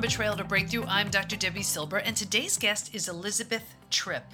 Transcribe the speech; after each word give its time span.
From 0.00 0.08
Betrayal 0.08 0.36
to 0.36 0.44
Breakthrough, 0.44 0.86
I'm 0.86 1.10
Dr. 1.10 1.36
Debi 1.36 1.62
Silber, 1.62 1.98
and 1.98 2.16
today's 2.16 2.56
guest 2.56 2.94
is 2.94 3.06
Elizabeth 3.06 3.74
Tripp. 3.90 4.24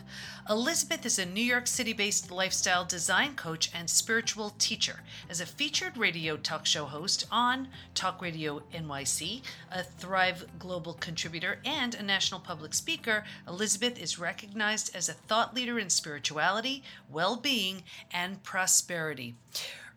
Elizabeth 0.49 1.05
is 1.05 1.19
a 1.19 1.27
New 1.27 1.43
York 1.43 1.67
City 1.67 1.93
based 1.93 2.31
lifestyle 2.31 2.85
design 2.85 3.35
coach 3.35 3.73
and 3.75 3.91
spiritual 3.91 4.51
teacher. 4.61 5.01
As 5.29 5.41
a 5.41 5.45
featured 5.45 5.97
radio 5.97 6.37
talk 6.37 6.67
show 6.67 6.85
host 6.85 7.27
on 7.33 7.67
Talk 7.97 8.23
Radio 8.23 8.63
NYC, 8.73 9.43
a 9.73 9.83
Thrive 9.83 10.47
Global 10.61 10.93
contributor, 10.93 11.59
and 11.65 11.97
a 11.97 12.03
national 12.05 12.39
public 12.39 12.73
speaker, 12.73 13.25
Elizabeth 13.49 14.01
is 14.01 14.21
recognized 14.21 14.95
as 14.95 15.09
a 15.09 15.15
thought 15.15 15.53
leader 15.53 15.81
in 15.81 15.91
spirituality, 15.91 16.85
well 17.11 17.35
being, 17.35 17.83
and 18.13 18.41
prosperity. 18.45 19.35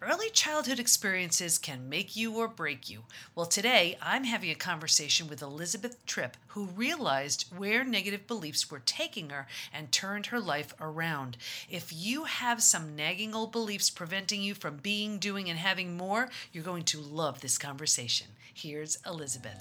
Early 0.02 0.30
childhood 0.30 0.80
experiences 0.80 1.58
can 1.58 1.90
make 1.90 2.16
you 2.16 2.38
or 2.38 2.48
break 2.48 2.90
you. 2.90 3.04
Well, 3.36 3.46
today 3.46 3.98
I'm 4.02 4.24
having 4.24 4.50
a 4.50 4.56
conversation 4.56 5.28
with 5.28 5.42
Elizabeth 5.42 6.06
Tripp, 6.06 6.38
who 6.48 6.68
realized 6.68 7.48
where 7.58 7.84
negative 7.84 8.26
beliefs 8.26 8.72
were 8.72 8.80
taking 8.80 9.30
her 9.30 9.46
and 9.74 9.92
turned 9.92 10.28
her 10.28 10.40
life 10.40 10.74
around. 10.80 11.36
If 11.70 11.92
you 11.92 12.24
have 12.24 12.64
some 12.64 12.96
nagging 12.96 13.36
old 13.36 13.52
beliefs 13.52 13.90
preventing 13.90 14.42
you 14.42 14.56
from 14.56 14.78
being, 14.78 15.18
doing, 15.18 15.50
and 15.50 15.60
having 15.60 15.98
more, 15.98 16.30
you're 16.54 16.64
going 16.64 16.86
to 16.86 17.02
love 17.02 17.42
this 17.42 17.58
conversation. 17.58 18.28
Here's 18.54 19.00
Elizabeth. 19.06 19.58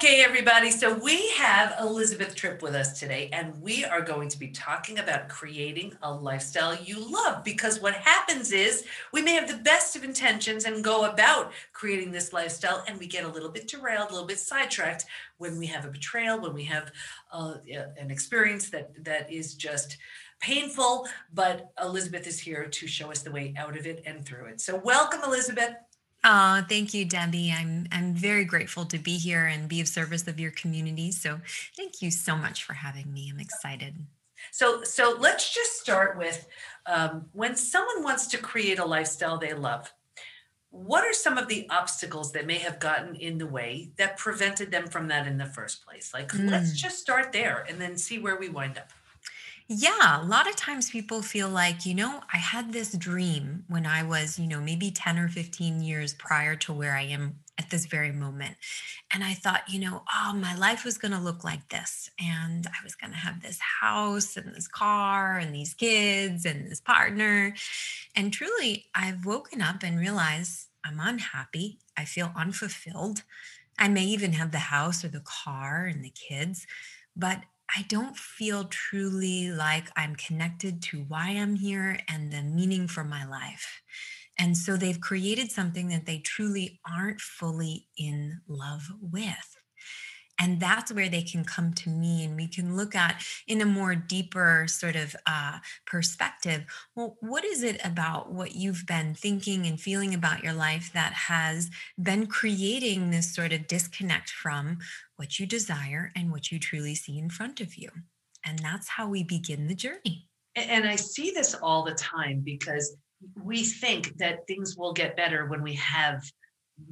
Okay, 0.00 0.22
everybody. 0.22 0.70
So 0.70 0.94
we 0.94 1.28
have 1.30 1.74
Elizabeth 1.80 2.36
Tripp 2.36 2.62
with 2.62 2.76
us 2.76 3.00
today, 3.00 3.28
and 3.32 3.60
we 3.60 3.84
are 3.84 4.00
going 4.00 4.28
to 4.28 4.38
be 4.38 4.46
talking 4.46 5.00
about 5.00 5.28
creating 5.28 5.92
a 6.04 6.14
lifestyle 6.14 6.76
you 6.76 7.00
love. 7.00 7.42
Because 7.42 7.80
what 7.80 7.94
happens 7.94 8.52
is 8.52 8.84
we 9.12 9.22
may 9.22 9.32
have 9.32 9.48
the 9.48 9.56
best 9.56 9.96
of 9.96 10.04
intentions 10.04 10.66
and 10.66 10.84
go 10.84 11.06
about 11.06 11.50
creating 11.72 12.12
this 12.12 12.32
lifestyle, 12.32 12.84
and 12.86 12.96
we 12.96 13.08
get 13.08 13.24
a 13.24 13.28
little 13.28 13.48
bit 13.48 13.66
derailed, 13.66 14.10
a 14.10 14.12
little 14.12 14.28
bit 14.28 14.38
sidetracked 14.38 15.04
when 15.38 15.58
we 15.58 15.66
have 15.66 15.84
a 15.84 15.90
betrayal, 15.90 16.40
when 16.40 16.54
we 16.54 16.62
have 16.62 16.92
uh, 17.32 17.54
an 17.98 18.12
experience 18.12 18.70
that 18.70 18.92
that 19.04 19.32
is 19.32 19.54
just 19.54 19.98
painful. 20.38 21.08
But 21.34 21.72
Elizabeth 21.82 22.28
is 22.28 22.38
here 22.38 22.66
to 22.68 22.86
show 22.86 23.10
us 23.10 23.22
the 23.22 23.32
way 23.32 23.52
out 23.58 23.76
of 23.76 23.84
it 23.84 24.04
and 24.06 24.24
through 24.24 24.46
it. 24.46 24.60
So, 24.60 24.76
welcome, 24.76 25.22
Elizabeth. 25.24 25.74
Oh, 26.30 26.62
thank 26.68 26.92
you, 26.92 27.06
Debi. 27.06 27.54
I'm 27.58 27.86
I'm 27.90 28.14
very 28.14 28.44
grateful 28.44 28.84
to 28.84 28.98
be 28.98 29.16
here 29.16 29.46
and 29.46 29.66
be 29.66 29.80
of 29.80 29.88
service 29.88 30.28
of 30.28 30.38
your 30.38 30.50
community. 30.50 31.10
So 31.10 31.40
thank 31.74 32.02
you 32.02 32.10
so 32.10 32.36
much 32.36 32.64
for 32.64 32.74
having 32.74 33.10
me. 33.10 33.30
I'm 33.32 33.40
excited. 33.40 33.94
So 34.52 34.82
so 34.82 35.16
let's 35.18 35.54
just 35.54 35.80
start 35.80 36.18
with 36.18 36.46
um, 36.84 37.24
when 37.32 37.56
someone 37.56 38.02
wants 38.02 38.26
to 38.28 38.36
create 38.36 38.78
a 38.78 38.84
lifestyle 38.84 39.38
they 39.38 39.54
love. 39.54 39.90
What 40.70 41.02
are 41.02 41.14
some 41.14 41.38
of 41.38 41.48
the 41.48 41.66
obstacles 41.70 42.32
that 42.32 42.44
may 42.44 42.58
have 42.58 42.78
gotten 42.78 43.14
in 43.14 43.38
the 43.38 43.46
way 43.46 43.92
that 43.96 44.18
prevented 44.18 44.70
them 44.70 44.86
from 44.86 45.08
that 45.08 45.26
in 45.26 45.38
the 45.38 45.46
first 45.46 45.82
place? 45.86 46.12
Like, 46.12 46.28
mm. 46.28 46.50
let's 46.50 46.78
just 46.78 46.98
start 46.98 47.32
there 47.32 47.64
and 47.70 47.80
then 47.80 47.96
see 47.96 48.18
where 48.18 48.36
we 48.36 48.50
wind 48.50 48.76
up. 48.76 48.92
Yeah, 49.70 50.22
a 50.22 50.24
lot 50.24 50.48
of 50.48 50.56
times 50.56 50.90
people 50.90 51.20
feel 51.20 51.48
like, 51.50 51.84
you 51.84 51.94
know, 51.94 52.22
I 52.32 52.38
had 52.38 52.72
this 52.72 52.92
dream 52.92 53.64
when 53.68 53.84
I 53.84 54.02
was, 54.02 54.38
you 54.38 54.46
know, 54.46 54.60
maybe 54.62 54.90
10 54.90 55.18
or 55.18 55.28
15 55.28 55.82
years 55.82 56.14
prior 56.14 56.56
to 56.56 56.72
where 56.72 56.94
I 56.96 57.02
am 57.02 57.40
at 57.58 57.68
this 57.68 57.84
very 57.84 58.10
moment. 58.10 58.56
And 59.12 59.22
I 59.22 59.34
thought, 59.34 59.68
you 59.68 59.78
know, 59.78 60.04
oh, 60.14 60.32
my 60.34 60.54
life 60.54 60.86
was 60.86 60.96
going 60.96 61.12
to 61.12 61.18
look 61.18 61.44
like 61.44 61.68
this. 61.68 62.08
And 62.18 62.66
I 62.66 62.82
was 62.82 62.94
going 62.94 63.10
to 63.12 63.18
have 63.18 63.42
this 63.42 63.58
house 63.82 64.38
and 64.38 64.54
this 64.54 64.68
car 64.68 65.36
and 65.36 65.54
these 65.54 65.74
kids 65.74 66.46
and 66.46 66.70
this 66.70 66.80
partner. 66.80 67.54
And 68.16 68.32
truly, 68.32 68.86
I've 68.94 69.26
woken 69.26 69.60
up 69.60 69.82
and 69.82 69.98
realized 69.98 70.68
I'm 70.84 70.98
unhappy. 71.00 71.78
I 71.96 72.04
feel 72.06 72.32
unfulfilled. 72.34 73.22
I 73.78 73.88
may 73.88 74.04
even 74.04 74.32
have 74.34 74.50
the 74.52 74.58
house 74.58 75.04
or 75.04 75.08
the 75.08 75.24
car 75.24 75.84
and 75.86 76.04
the 76.04 76.10
kids, 76.10 76.66
but 77.16 77.42
I 77.74 77.84
don't 77.88 78.16
feel 78.16 78.64
truly 78.64 79.50
like 79.50 79.90
I'm 79.96 80.16
connected 80.16 80.82
to 80.84 81.04
why 81.06 81.30
I'm 81.30 81.56
here 81.56 82.00
and 82.08 82.32
the 82.32 82.42
meaning 82.42 82.88
for 82.88 83.04
my 83.04 83.26
life. 83.26 83.82
And 84.38 84.56
so 84.56 84.76
they've 84.76 85.00
created 85.00 85.50
something 85.50 85.88
that 85.88 86.06
they 86.06 86.18
truly 86.18 86.80
aren't 86.88 87.20
fully 87.20 87.88
in 87.96 88.40
love 88.48 88.88
with. 89.00 89.57
And 90.38 90.60
that's 90.60 90.92
where 90.92 91.08
they 91.08 91.22
can 91.22 91.44
come 91.44 91.72
to 91.74 91.90
me 91.90 92.24
and 92.24 92.36
we 92.36 92.46
can 92.46 92.76
look 92.76 92.94
at 92.94 93.22
in 93.46 93.60
a 93.60 93.66
more 93.66 93.94
deeper 93.94 94.66
sort 94.68 94.96
of 94.96 95.16
uh, 95.26 95.58
perspective. 95.86 96.64
Well, 96.94 97.16
what 97.20 97.44
is 97.44 97.62
it 97.62 97.80
about 97.84 98.32
what 98.32 98.54
you've 98.54 98.86
been 98.86 99.14
thinking 99.14 99.66
and 99.66 99.80
feeling 99.80 100.14
about 100.14 100.44
your 100.44 100.52
life 100.52 100.92
that 100.94 101.12
has 101.12 101.70
been 102.00 102.26
creating 102.26 103.10
this 103.10 103.34
sort 103.34 103.52
of 103.52 103.66
disconnect 103.66 104.30
from 104.30 104.78
what 105.18 105.38
you 105.38 105.46
desire 105.46 106.12
and 106.14 106.30
what 106.30 106.50
you 106.50 106.58
truly 106.58 106.94
see 106.94 107.18
in 107.18 107.28
front 107.28 107.60
of 107.60 107.76
you. 107.76 107.88
And 108.44 108.58
that's 108.60 108.88
how 108.88 109.08
we 109.08 109.24
begin 109.24 109.66
the 109.66 109.74
journey. 109.74 110.28
And 110.54 110.88
I 110.88 110.96
see 110.96 111.32
this 111.32 111.54
all 111.54 111.84
the 111.84 111.94
time 111.94 112.40
because 112.44 112.96
we 113.42 113.64
think 113.64 114.16
that 114.18 114.46
things 114.46 114.76
will 114.76 114.92
get 114.92 115.16
better 115.16 115.46
when 115.46 115.62
we 115.62 115.74
have 115.74 116.22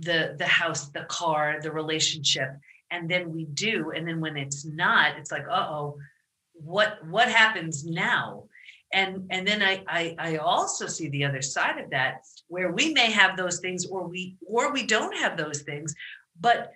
the 0.00 0.34
the 0.36 0.46
house, 0.46 0.88
the 0.88 1.04
car, 1.04 1.58
the 1.62 1.70
relationship, 1.70 2.50
and 2.90 3.10
then 3.10 3.32
we 3.32 3.44
do, 3.46 3.92
and 3.94 4.06
then 4.06 4.20
when 4.20 4.36
it's 4.36 4.64
not, 4.64 5.16
it's 5.18 5.32
like, 5.32 5.46
uh-oh, 5.50 5.98
what 6.52 6.98
what 7.06 7.28
happens 7.28 7.84
now? 7.84 8.44
And 8.92 9.26
and 9.30 9.46
then 9.46 9.62
I, 9.62 9.82
I 9.88 10.16
I 10.18 10.36
also 10.36 10.86
see 10.86 11.08
the 11.08 11.24
other 11.24 11.42
side 11.42 11.78
of 11.78 11.90
that 11.90 12.22
where 12.48 12.70
we 12.72 12.92
may 12.94 13.10
have 13.10 13.36
those 13.36 13.60
things 13.60 13.86
or 13.86 14.06
we 14.06 14.36
or 14.46 14.72
we 14.72 14.86
don't 14.86 15.16
have 15.16 15.36
those 15.36 15.62
things, 15.62 15.94
but 16.40 16.72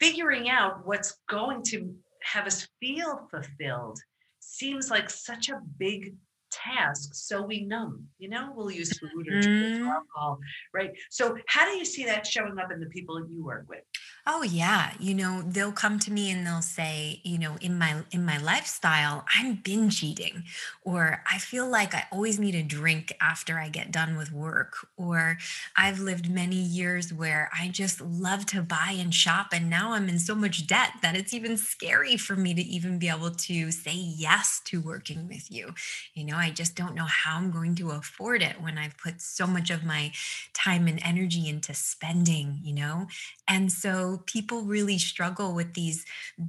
figuring 0.00 0.48
out 0.48 0.86
what's 0.86 1.18
going 1.28 1.62
to 1.62 1.94
have 2.24 2.46
us 2.46 2.66
feel 2.80 3.28
fulfilled 3.30 3.98
seems 4.40 4.90
like 4.90 5.10
such 5.10 5.48
a 5.48 5.60
big 5.78 6.14
task 6.52 7.14
so 7.14 7.42
we 7.42 7.64
numb 7.64 8.06
you 8.18 8.28
know 8.28 8.52
we'll 8.54 8.70
use 8.70 8.98
food 8.98 9.26
or 9.28 9.40
mm. 9.40 9.88
alcohol 9.88 10.38
right 10.72 10.92
so 11.10 11.36
how 11.48 11.64
do 11.64 11.72
you 11.72 11.84
see 11.84 12.04
that 12.04 12.26
showing 12.26 12.58
up 12.58 12.70
in 12.70 12.78
the 12.78 12.86
people 12.86 13.26
you 13.26 13.42
work 13.42 13.64
with 13.68 13.82
Oh 14.24 14.44
yeah, 14.44 14.92
you 15.00 15.14
know, 15.14 15.42
they'll 15.44 15.72
come 15.72 15.98
to 15.98 16.12
me 16.12 16.30
and 16.30 16.46
they'll 16.46 16.62
say, 16.62 17.20
you 17.24 17.38
know, 17.38 17.56
in 17.60 17.76
my 17.76 18.04
in 18.12 18.24
my 18.24 18.38
lifestyle, 18.38 19.24
I'm 19.36 19.56
binge 19.56 20.04
eating 20.04 20.44
or 20.84 21.24
I 21.28 21.38
feel 21.38 21.68
like 21.68 21.92
I 21.92 22.04
always 22.12 22.38
need 22.38 22.54
a 22.54 22.62
drink 22.62 23.12
after 23.20 23.58
I 23.58 23.68
get 23.68 23.90
done 23.90 24.16
with 24.16 24.30
work 24.30 24.86
or 24.96 25.38
I've 25.76 25.98
lived 25.98 26.30
many 26.30 26.54
years 26.54 27.12
where 27.12 27.50
I 27.58 27.66
just 27.66 28.00
love 28.00 28.46
to 28.46 28.62
buy 28.62 28.94
and 28.96 29.12
shop 29.12 29.48
and 29.52 29.68
now 29.68 29.92
I'm 29.92 30.08
in 30.08 30.20
so 30.20 30.36
much 30.36 30.68
debt 30.68 30.92
that 31.02 31.16
it's 31.16 31.34
even 31.34 31.56
scary 31.56 32.16
for 32.16 32.36
me 32.36 32.54
to 32.54 32.62
even 32.62 33.00
be 33.00 33.08
able 33.08 33.32
to 33.32 33.72
say 33.72 33.94
yes 33.94 34.60
to 34.66 34.80
working 34.80 35.26
with 35.26 35.50
you. 35.50 35.74
You 36.14 36.26
know, 36.26 36.36
I 36.42 36.50
just 36.50 36.74
don't 36.74 36.94
know 36.94 37.06
how 37.06 37.36
I'm 37.36 37.50
going 37.50 37.76
to 37.76 37.90
afford 37.90 38.42
it 38.42 38.60
when 38.60 38.76
I've 38.76 38.98
put 38.98 39.20
so 39.20 39.46
much 39.46 39.70
of 39.70 39.84
my 39.84 40.12
time 40.52 40.88
and 40.88 41.00
energy 41.04 41.48
into 41.48 41.72
spending, 41.72 42.58
you 42.62 42.74
know? 42.74 43.06
And 43.48 43.70
so 43.70 44.22
people 44.26 44.62
really 44.62 44.98
struggle 44.98 45.54
with 45.54 45.74
these 45.74 46.04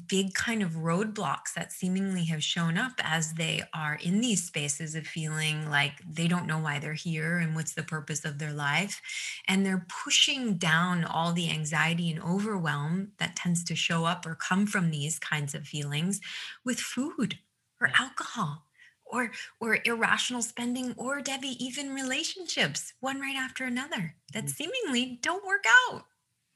big 0.08 0.34
kind 0.34 0.64
of 0.64 0.72
roadblocks 0.72 1.54
that 1.56 1.72
seemingly 1.72 2.26
have 2.26 2.44
shown 2.44 2.78
up 2.78 2.94
as 3.04 3.34
they 3.34 3.62
are 3.74 4.00
in 4.04 4.20
these 4.20 4.44
spaces 4.44 4.96
of 4.96 5.06
feeling 5.06 5.70
like 5.70 5.94
they 6.10 6.28
don't 6.28 6.48
know 6.48 6.60
why 6.60 6.80
they're 6.80 6.94
here 6.94 7.38
and 7.38 7.56
what's 7.56 7.76
the 7.76 7.84
purpose 7.84 8.26
of 8.26 8.40
their 8.40 8.54
life. 8.54 9.02
And 9.48 9.64
they're 9.64 9.86
pushing 10.04 10.56
down 10.58 11.04
all 11.04 11.34
the 11.34 11.52
anxiety 11.52 12.10
and 12.10 12.24
overwhelm 12.24 13.12
that 13.20 13.36
tends 13.36 13.64
to 13.66 13.76
show 13.76 14.06
up 14.06 14.26
or 14.26 14.34
come 14.34 14.66
from 14.66 14.90
these 14.90 15.20
kinds 15.20 15.54
of 15.54 15.68
feelings 15.68 16.20
with 16.66 16.80
food 16.80 17.38
or 17.80 17.92
alcohol 18.00 18.66
or 19.06 19.32
or 19.60 19.80
irrational 19.86 20.42
spending 20.42 20.94
or 20.98 21.22
debi 21.22 21.56
even 21.60 21.94
relationships 21.94 22.94
one 23.00 23.20
right 23.20 23.36
after 23.36 23.66
another 23.66 24.16
that 24.34 24.46
mm-hmm. 24.46 24.48
seemingly 24.48 25.20
don't 25.22 25.46
work 25.46 25.66
out 25.90 26.06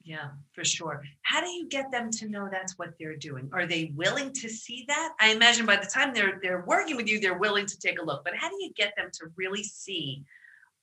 yeah, 0.08 0.28
for 0.54 0.64
sure. 0.64 1.02
How 1.20 1.42
do 1.42 1.50
you 1.50 1.68
get 1.68 1.90
them 1.90 2.10
to 2.12 2.30
know 2.30 2.48
that's 2.50 2.78
what 2.78 2.94
they're 2.98 3.16
doing? 3.16 3.50
Are 3.52 3.66
they 3.66 3.92
willing 3.94 4.32
to 4.32 4.48
see 4.48 4.86
that? 4.88 5.12
I 5.20 5.32
imagine 5.32 5.66
by 5.66 5.76
the 5.76 5.86
time 5.86 6.14
they're 6.14 6.38
they're 6.42 6.64
working 6.66 6.96
with 6.96 7.08
you, 7.08 7.20
they're 7.20 7.36
willing 7.36 7.66
to 7.66 7.78
take 7.78 8.00
a 8.00 8.04
look. 8.04 8.24
But 8.24 8.34
how 8.34 8.48
do 8.48 8.56
you 8.58 8.72
get 8.74 8.94
them 8.96 9.10
to 9.12 9.26
really 9.36 9.62
see 9.62 10.24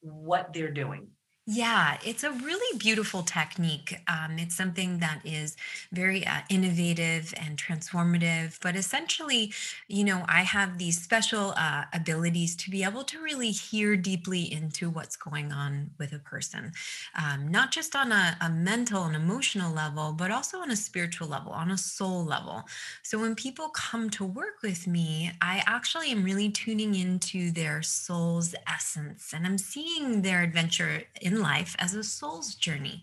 what 0.01 0.53
they're 0.53 0.69
doing? 0.69 1.07
Yeah, 1.47 2.00
it's 2.03 2.24
a 2.24 2.31
really 2.31 2.80
beautiful 2.80 3.21
technique. 3.21 3.95
Um, 4.07 4.39
it's 4.39 4.56
something 4.56 4.97
that 4.97 5.21
is 5.24 5.56
very 5.92 6.25
uh, 6.25 6.39
innovative 6.50 7.36
and 7.38 7.56
transformative. 7.56 8.57
But 8.63 8.75
essentially, 8.75 9.53
you 9.88 10.03
know, 10.06 10.25
I 10.27 10.42
have 10.42 10.80
these 10.80 11.00
special 11.00 11.53
uh, 11.56 11.83
abilities 11.94 12.56
to 12.57 12.71
be 12.71 12.83
able 12.83 13.03
to 13.03 13.21
really 13.21 13.51
hear 13.51 13.95
deeply 13.95 14.51
into 14.51 14.89
what's 14.89 15.15
going 15.15 15.51
on 15.51 15.92
with 16.00 16.13
a 16.13 16.19
person, 16.19 16.71
um, 17.15 17.47
not 17.50 17.71
just 17.71 17.95
on 17.95 18.12
a, 18.12 18.38
a 18.42 18.50
mental 18.50 19.03
and 19.03 19.15
emotional 19.15 19.71
level, 19.74 20.13
but 20.13 20.31
also 20.31 20.59
on 20.59 20.71
a 20.71 20.75
spiritual 20.75 21.27
level, 21.27 21.51
on 21.51 21.71
a 21.71 21.77
soul 21.77 22.24
level. 22.25 22.63
So 23.03 23.19
when 23.19 23.36
people 23.36 23.69
come 23.69 24.09
to 24.12 24.25
work 24.25 24.62
with 24.63 24.88
me, 24.88 25.31
I 25.42 25.63
actually 25.65 26.12
am 26.12 26.24
really 26.24 26.50
tuning 26.50 26.95
into 26.95 27.51
their 27.51 27.81
soul's 27.81 28.56
essence 28.68 29.33
and 29.33 29.45
I'm 29.45 29.57
seeing 29.57 30.21
their 30.21 30.42
adventure 30.44 31.03
in 31.21 31.34
life 31.41 31.75
as 31.79 31.93
a 31.93 32.03
soul's 32.03 32.55
journey. 32.55 33.01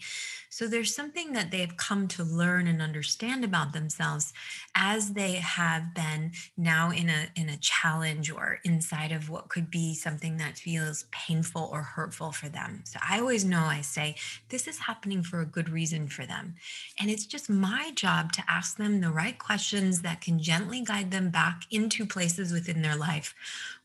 So 0.52 0.68
there's 0.68 0.94
something 0.94 1.32
that 1.32 1.50
they've 1.50 1.78
come 1.78 2.08
to 2.08 2.22
learn 2.22 2.66
and 2.66 2.82
understand 2.82 3.42
about 3.42 3.72
themselves 3.72 4.34
as 4.74 5.14
they 5.14 5.36
have 5.36 5.94
been 5.94 6.32
now 6.58 6.90
in 6.90 7.08
a 7.08 7.28
in 7.34 7.48
a 7.48 7.56
challenge 7.56 8.30
or 8.30 8.58
inside 8.62 9.12
of 9.12 9.30
what 9.30 9.48
could 9.48 9.70
be 9.70 9.94
something 9.94 10.36
that 10.36 10.58
feels 10.58 11.06
painful 11.10 11.70
or 11.72 11.80
hurtful 11.80 12.32
for 12.32 12.50
them. 12.50 12.82
So 12.84 12.98
I 13.02 13.18
always 13.18 13.46
know 13.46 13.62
I 13.62 13.80
say 13.80 14.16
this 14.50 14.68
is 14.68 14.80
happening 14.80 15.22
for 15.22 15.40
a 15.40 15.46
good 15.46 15.70
reason 15.70 16.06
for 16.06 16.26
them. 16.26 16.56
And 17.00 17.10
it's 17.10 17.24
just 17.24 17.48
my 17.48 17.90
job 17.94 18.32
to 18.32 18.44
ask 18.46 18.76
them 18.76 19.00
the 19.00 19.10
right 19.10 19.38
questions 19.38 20.02
that 20.02 20.20
can 20.20 20.38
gently 20.38 20.82
guide 20.82 21.12
them 21.12 21.30
back 21.30 21.62
into 21.70 22.04
places 22.04 22.52
within 22.52 22.82
their 22.82 22.96
life 22.96 23.34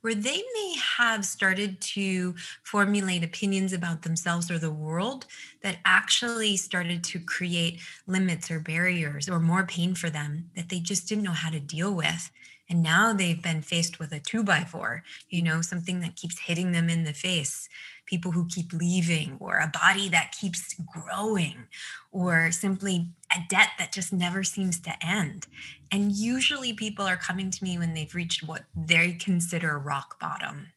where 0.01 0.15
they 0.15 0.43
may 0.53 0.75
have 0.97 1.25
started 1.25 1.79
to 1.81 2.35
formulate 2.63 3.23
opinions 3.23 3.73
about 3.73 4.03
themselves 4.03 4.51
or 4.51 4.59
the 4.59 4.71
world 4.71 5.25
that 5.61 5.77
actually 5.85 6.55
started 6.57 7.03
to 7.03 7.19
create 7.19 7.79
limits 8.05 8.51
or 8.51 8.59
barriers 8.59 9.27
or 9.27 9.39
more 9.39 9.65
pain 9.65 9.95
for 9.95 10.09
them 10.09 10.49
that 10.55 10.69
they 10.69 10.79
just 10.79 11.07
didn't 11.07 11.23
know 11.23 11.31
how 11.31 11.49
to 11.49 11.59
deal 11.59 11.93
with. 11.93 12.31
And 12.69 12.83
now 12.83 13.13
they've 13.13 13.41
been 13.41 13.61
faced 13.61 13.97
with 13.97 14.11
a 14.11 14.19
two 14.19 14.43
by 14.43 14.65
four, 14.65 15.03
you 15.29 15.41
know, 15.41 15.61
something 15.61 16.01
that 16.01 16.17
keeps 16.17 16.39
hitting 16.39 16.73
them 16.73 16.89
in 16.89 17.05
the 17.05 17.13
face 17.13 17.69
people 18.07 18.31
who 18.31 18.47
keep 18.47 18.73
leaving, 18.73 19.37
or 19.39 19.57
a 19.57 19.71
body 19.71 20.09
that 20.09 20.35
keeps 20.39 20.75
growing, 20.91 21.67
or 22.11 22.51
simply 22.51 23.11
a 23.35 23.39
debt 23.49 23.69
that 23.77 23.93
just 23.93 24.11
never 24.11 24.43
seems 24.43 24.79
to 24.79 25.05
end. 25.05 25.45
And 25.91 26.11
usually 26.11 26.73
people 26.73 27.05
are 27.05 27.17
coming 27.17 27.51
to 27.51 27.63
me 27.63 27.77
when 27.77 27.93
they've 27.93 28.15
reached 28.15 28.47
what 28.47 28.63
they 28.75 29.13
consider 29.13 29.77
rock 29.77 30.19
bottom. 30.19 30.67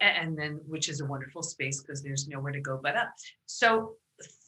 And 0.00 0.38
then, 0.38 0.60
which 0.66 0.88
is 0.88 1.00
a 1.00 1.04
wonderful 1.04 1.42
space 1.42 1.82
because 1.82 2.02
there's 2.02 2.28
nowhere 2.28 2.52
to 2.52 2.60
go 2.60 2.78
but 2.80 2.96
up. 2.96 3.10
So, 3.46 3.96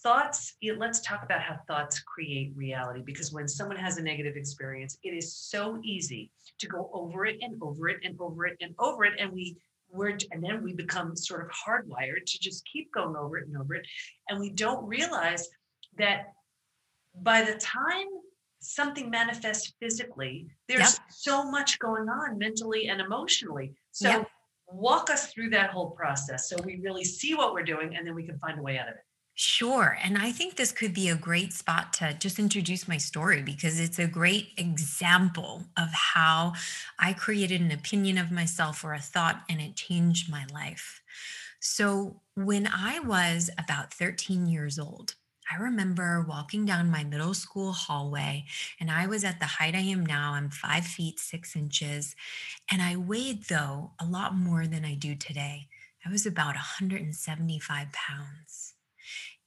thoughts, 0.02 0.54
let's 0.76 1.00
talk 1.00 1.22
about 1.22 1.42
how 1.42 1.56
thoughts 1.66 2.00
create 2.00 2.52
reality 2.56 3.02
because 3.04 3.32
when 3.32 3.46
someone 3.46 3.76
has 3.76 3.98
a 3.98 4.02
negative 4.02 4.36
experience, 4.36 4.96
it 5.02 5.10
is 5.10 5.34
so 5.34 5.80
easy 5.84 6.30
to 6.58 6.66
go 6.66 6.90
over 6.92 7.26
it 7.26 7.38
and 7.40 7.60
over 7.62 7.88
it 7.88 7.98
and 8.04 8.16
over 8.20 8.46
it 8.46 8.56
and 8.60 8.74
over 8.78 9.04
it. 9.04 9.14
And 9.18 9.32
we 9.32 9.56
we're 9.92 10.16
and 10.30 10.42
then 10.42 10.62
we 10.62 10.72
become 10.72 11.16
sort 11.16 11.42
of 11.42 11.50
hardwired 11.50 12.24
to 12.26 12.38
just 12.38 12.68
keep 12.70 12.92
going 12.92 13.16
over 13.16 13.38
it 13.38 13.46
and 13.46 13.56
over 13.56 13.74
it 13.74 13.86
and 14.28 14.38
we 14.38 14.50
don't 14.50 14.84
realize 14.86 15.48
that 15.98 16.32
by 17.22 17.42
the 17.42 17.54
time 17.54 18.06
something 18.60 19.10
manifests 19.10 19.74
physically 19.80 20.46
there's 20.68 20.80
yep. 20.80 21.00
so 21.10 21.50
much 21.50 21.78
going 21.78 22.08
on 22.08 22.38
mentally 22.38 22.88
and 22.88 23.00
emotionally 23.00 23.72
so 23.90 24.08
yep. 24.08 24.28
walk 24.68 25.10
us 25.10 25.32
through 25.32 25.50
that 25.50 25.70
whole 25.70 25.90
process 25.90 26.48
so 26.48 26.56
we 26.64 26.80
really 26.82 27.04
see 27.04 27.34
what 27.34 27.52
we're 27.52 27.62
doing 27.62 27.96
and 27.96 28.06
then 28.06 28.14
we 28.14 28.24
can 28.24 28.38
find 28.38 28.58
a 28.58 28.62
way 28.62 28.78
out 28.78 28.88
of 28.88 28.94
it 28.94 29.00
Sure. 29.42 29.96
And 30.02 30.18
I 30.18 30.32
think 30.32 30.56
this 30.56 30.70
could 30.70 30.92
be 30.92 31.08
a 31.08 31.16
great 31.16 31.54
spot 31.54 31.94
to 31.94 32.12
just 32.12 32.38
introduce 32.38 32.86
my 32.86 32.98
story 32.98 33.42
because 33.42 33.80
it's 33.80 33.98
a 33.98 34.06
great 34.06 34.48
example 34.58 35.64
of 35.78 35.88
how 35.92 36.52
I 36.98 37.14
created 37.14 37.62
an 37.62 37.70
opinion 37.70 38.18
of 38.18 38.30
myself 38.30 38.84
or 38.84 38.92
a 38.92 38.98
thought 39.00 39.42
and 39.48 39.58
it 39.58 39.76
changed 39.76 40.30
my 40.30 40.44
life. 40.52 41.00
So, 41.60 42.20
when 42.34 42.66
I 42.66 43.00
was 43.00 43.50
about 43.58 43.94
13 43.94 44.46
years 44.46 44.78
old, 44.78 45.14
I 45.50 45.56
remember 45.62 46.22
walking 46.28 46.66
down 46.66 46.90
my 46.90 47.04
middle 47.04 47.34
school 47.34 47.72
hallway, 47.72 48.44
and 48.78 48.90
I 48.90 49.06
was 49.06 49.24
at 49.24 49.40
the 49.40 49.46
height 49.46 49.74
I 49.74 49.80
am 49.80 50.04
now. 50.06 50.34
I'm 50.34 50.50
five 50.50 50.84
feet 50.86 51.18
six 51.18 51.56
inches, 51.56 52.14
and 52.70 52.82
I 52.82 52.96
weighed, 52.96 53.44
though, 53.44 53.92
a 54.00 54.06
lot 54.06 54.34
more 54.36 54.66
than 54.66 54.84
I 54.84 54.94
do 54.94 55.14
today. 55.16 55.68
I 56.06 56.10
was 56.10 56.26
about 56.26 56.54
175 56.56 57.92
pounds. 57.92 58.69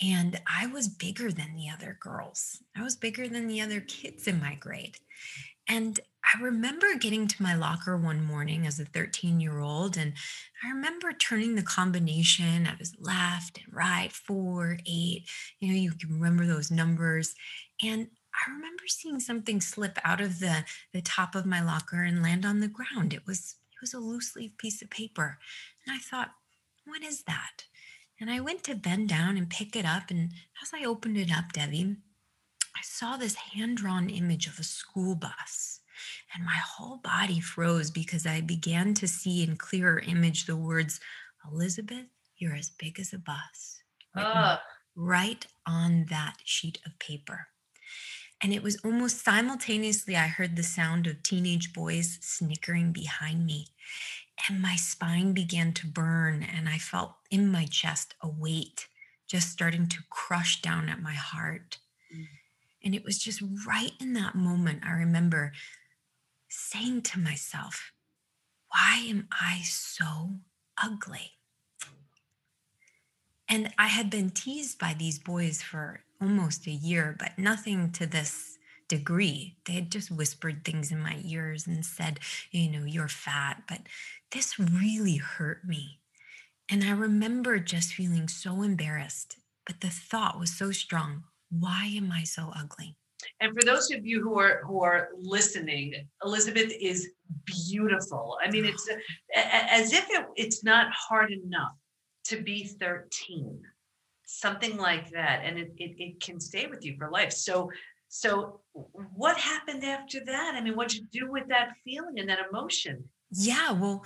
And 0.04 0.42
I 0.48 0.68
was 0.68 0.88
bigger 0.90 1.32
than 1.32 1.56
the 1.56 1.70
other 1.70 1.98
girls. 2.00 2.62
I 2.76 2.84
was 2.84 2.96
bigger 2.96 3.28
than 3.28 3.48
the 3.48 3.62
other 3.62 3.80
kids 3.80 4.28
in 4.28 4.42
my 4.42 4.56
grade. 4.56 4.98
And 5.68 6.00
I 6.24 6.42
remember 6.42 6.96
getting 6.96 7.28
to 7.28 7.44
my 7.44 7.56
locker 7.56 7.96
one 7.96 8.24
morning 8.24 8.68
as 8.68 8.80
a 8.80 8.86
13 8.86 9.40
year 9.40 9.60
old, 9.60 9.96
and 9.96 10.14
I 10.64 10.70
remember 10.70 11.14
turning 11.14 11.56
the 11.56 11.64
combination. 11.64 12.68
I 12.68 12.76
was 12.78 12.94
left 13.00 13.60
and 13.64 13.74
right, 13.74 14.12
four, 14.12 14.78
eight. 14.86 15.24
You 15.60 15.70
know, 15.70 15.80
you 15.80 15.92
can 15.92 16.14
remember 16.14 16.46
those 16.46 16.72
numbers. 16.72 17.36
And 17.82 18.08
I 18.34 18.52
remember 18.52 18.84
seeing 18.88 19.20
something 19.20 19.62
slip 19.62 20.00
out 20.04 20.20
of 20.20 20.40
the, 20.40 20.66
the 20.92 21.02
top 21.02 21.36
of 21.36 21.46
my 21.46 21.62
locker 21.62 22.02
and 22.04 22.24
land 22.24 22.46
on 22.46 22.60
the 22.60 22.68
ground. 22.68 23.14
It 23.14 23.26
was 23.26 23.56
it 23.72 23.82
was 23.82 23.94
a 23.94 24.00
loose 24.00 24.36
leaf 24.36 24.58
piece 24.58 24.82
of 24.82 24.90
paper. 24.90 25.38
And 25.86 25.96
I 25.96 26.00
thought, 26.00 26.32
what 26.86 27.04
is 27.04 27.24
that? 27.24 27.66
And 28.24 28.31
I 28.31 28.40
went 28.40 28.64
to 28.64 28.75
bend 28.75 29.10
down 29.10 29.36
and 29.36 29.50
pick 29.50 29.75
it 29.75 29.84
up. 29.84 30.10
And 30.10 30.31
as 30.62 30.72
I 30.74 30.86
opened 30.86 31.18
it 31.18 31.30
up, 31.30 31.52
Debi, 31.52 31.98
I 32.74 32.80
saw 32.81 33.18
this 33.18 33.36
hand 33.36 33.75
drawn 33.75 34.10
image 34.10 34.48
of 34.48 34.58
a 34.60 34.64
school 34.64 35.14
bus. 35.14 35.81
And 36.34 36.46
my 36.46 36.56
whole 36.56 37.02
body 37.04 37.42
froze 37.42 37.92
because 37.92 38.25
I 38.25 38.40
began 38.40 38.94
to 38.94 39.10
see 39.10 39.44
in 39.44 39.58
clearer 39.58 40.00
image 40.00 40.46
the 40.46 40.56
words, 40.56 41.02
Elizabeth, 41.52 42.06
you're 42.38 42.56
as 42.56 42.70
big 42.70 42.98
as 42.98 43.12
a 43.12 43.18
bus. 43.18 43.81
Uh. 44.16 44.56
Right 44.96 45.46
on 45.68 46.06
that 46.10 46.38
sheet 46.46 46.80
of 46.86 46.98
paper. 47.00 47.48
And 48.42 48.54
it 48.54 48.64
was 48.64 48.80
almost 48.86 49.26
simultaneously, 49.26 50.16
I 50.16 50.28
heard 50.28 50.56
the 50.56 50.64
sound 50.64 51.08
of 51.08 51.24
teenage 51.24 51.74
boys 51.74 52.19
snickering 52.22 52.94
behind 52.94 53.46
me 53.46 53.68
and 54.50 54.62
my 54.62 54.76
spine 54.76 55.34
began 55.34 55.74
to 55.74 55.88
burn 55.88 56.44
and 56.44 56.68
i 56.68 56.78
felt 56.78 57.14
in 57.33 57.51
my 57.51 57.65
chest 57.65 58.13
a 58.21 58.30
weight 58.30 58.88
just 59.27 59.50
starting 59.50 59.88
to 59.88 59.97
crush 60.09 60.62
down 60.62 60.88
at 60.88 61.01
my 61.01 61.13
heart 61.13 61.80
mm. 62.15 62.27
and 62.83 62.94
it 62.94 63.03
was 63.03 63.18
just 63.18 63.41
right 63.68 63.94
in 64.00 64.13
that 64.13 64.35
moment 64.35 64.83
i 64.85 64.91
remember 64.91 65.51
saying 66.47 67.01
to 67.01 67.19
myself 67.19 67.91
why 68.69 69.03
am 69.09 69.27
i 69.31 69.62
so 69.63 70.30
ugly 70.81 71.31
and 73.50 73.74
i 73.80 73.88
had 73.88 74.09
been 74.09 74.30
teased 74.30 74.77
by 74.77 74.95
these 74.97 75.18
boys 75.18 75.62
for 75.62 76.01
almost 76.21 76.68
a 76.68 76.71
year 76.71 77.15
but 77.18 77.38
nothing 77.39 77.91
to 77.91 78.06
this 78.06 78.53
degree. 78.88 79.57
They 79.65 79.74
had 79.74 79.91
just 79.91 80.12
whispered 80.12 80.63
things 80.63 80.91
in 80.91 81.00
my 81.00 81.19
ears 81.24 81.65
and 81.65 81.83
said, 81.83 82.19
you 82.51 82.69
know, 82.69 82.85
you're 82.85 83.07
fat. 83.07 83.63
But 83.68 83.80
this 84.31 84.59
really 84.59 85.18
hurt 85.18 85.66
me. 85.66 85.99
And 86.73 86.83
I 86.83 86.89
remember 86.89 87.59
just 87.59 87.94
feeling 87.94 88.27
so 88.27 88.63
embarrassed. 88.63 89.37
But 89.68 89.81
the 89.81 89.92
thought 89.92 90.39
was 90.39 90.57
so 90.57 90.71
strong 90.71 91.25
why 91.51 91.85
am 91.85 92.11
I 92.11 92.23
so 92.23 92.51
ugly? 92.57 92.97
And 93.39 93.53
for 93.53 93.63
those 93.63 93.92
of 93.92 94.03
you 94.03 94.23
who 94.23 94.39
are 94.39 94.63
who 94.65 94.81
are 94.81 95.09
listening, 95.15 95.94
Elizabeth 96.23 96.73
is 96.81 97.11
beautiful. 97.45 98.39
I 98.44 98.49
mean, 98.49 98.65
it's 98.65 98.89
as 99.35 99.94
if 99.94 100.09
it, 100.09 100.25
it's 100.35 100.63
not 100.63 100.92
hard 100.92 101.31
enough 101.31 101.73
to 102.30 102.42
be 102.42 102.65
13, 102.65 103.61
something 104.25 104.75
like 104.75 105.11
that, 105.11 105.42
and 105.44 105.59
it, 105.59 105.73
it 105.77 105.95
it 105.99 106.19
can 106.21 106.39
stay 106.39 106.65
with 106.65 106.83
you 106.83 106.95
for 106.97 107.11
life. 107.11 107.33
So 107.33 107.69
so, 108.07 108.61
what 109.15 109.37
happened 109.37 109.83
after 109.83 110.25
that? 110.25 110.56
I 110.56 110.61
mean, 110.61 110.75
what 110.75 110.89
did 110.89 111.01
you 111.01 111.21
do 111.21 111.31
with 111.31 111.47
that 111.49 111.73
feeling 111.83 112.18
and 112.18 112.30
that 112.30 112.39
emotion? 112.51 113.03
Yeah, 113.35 113.71
well, 113.71 114.04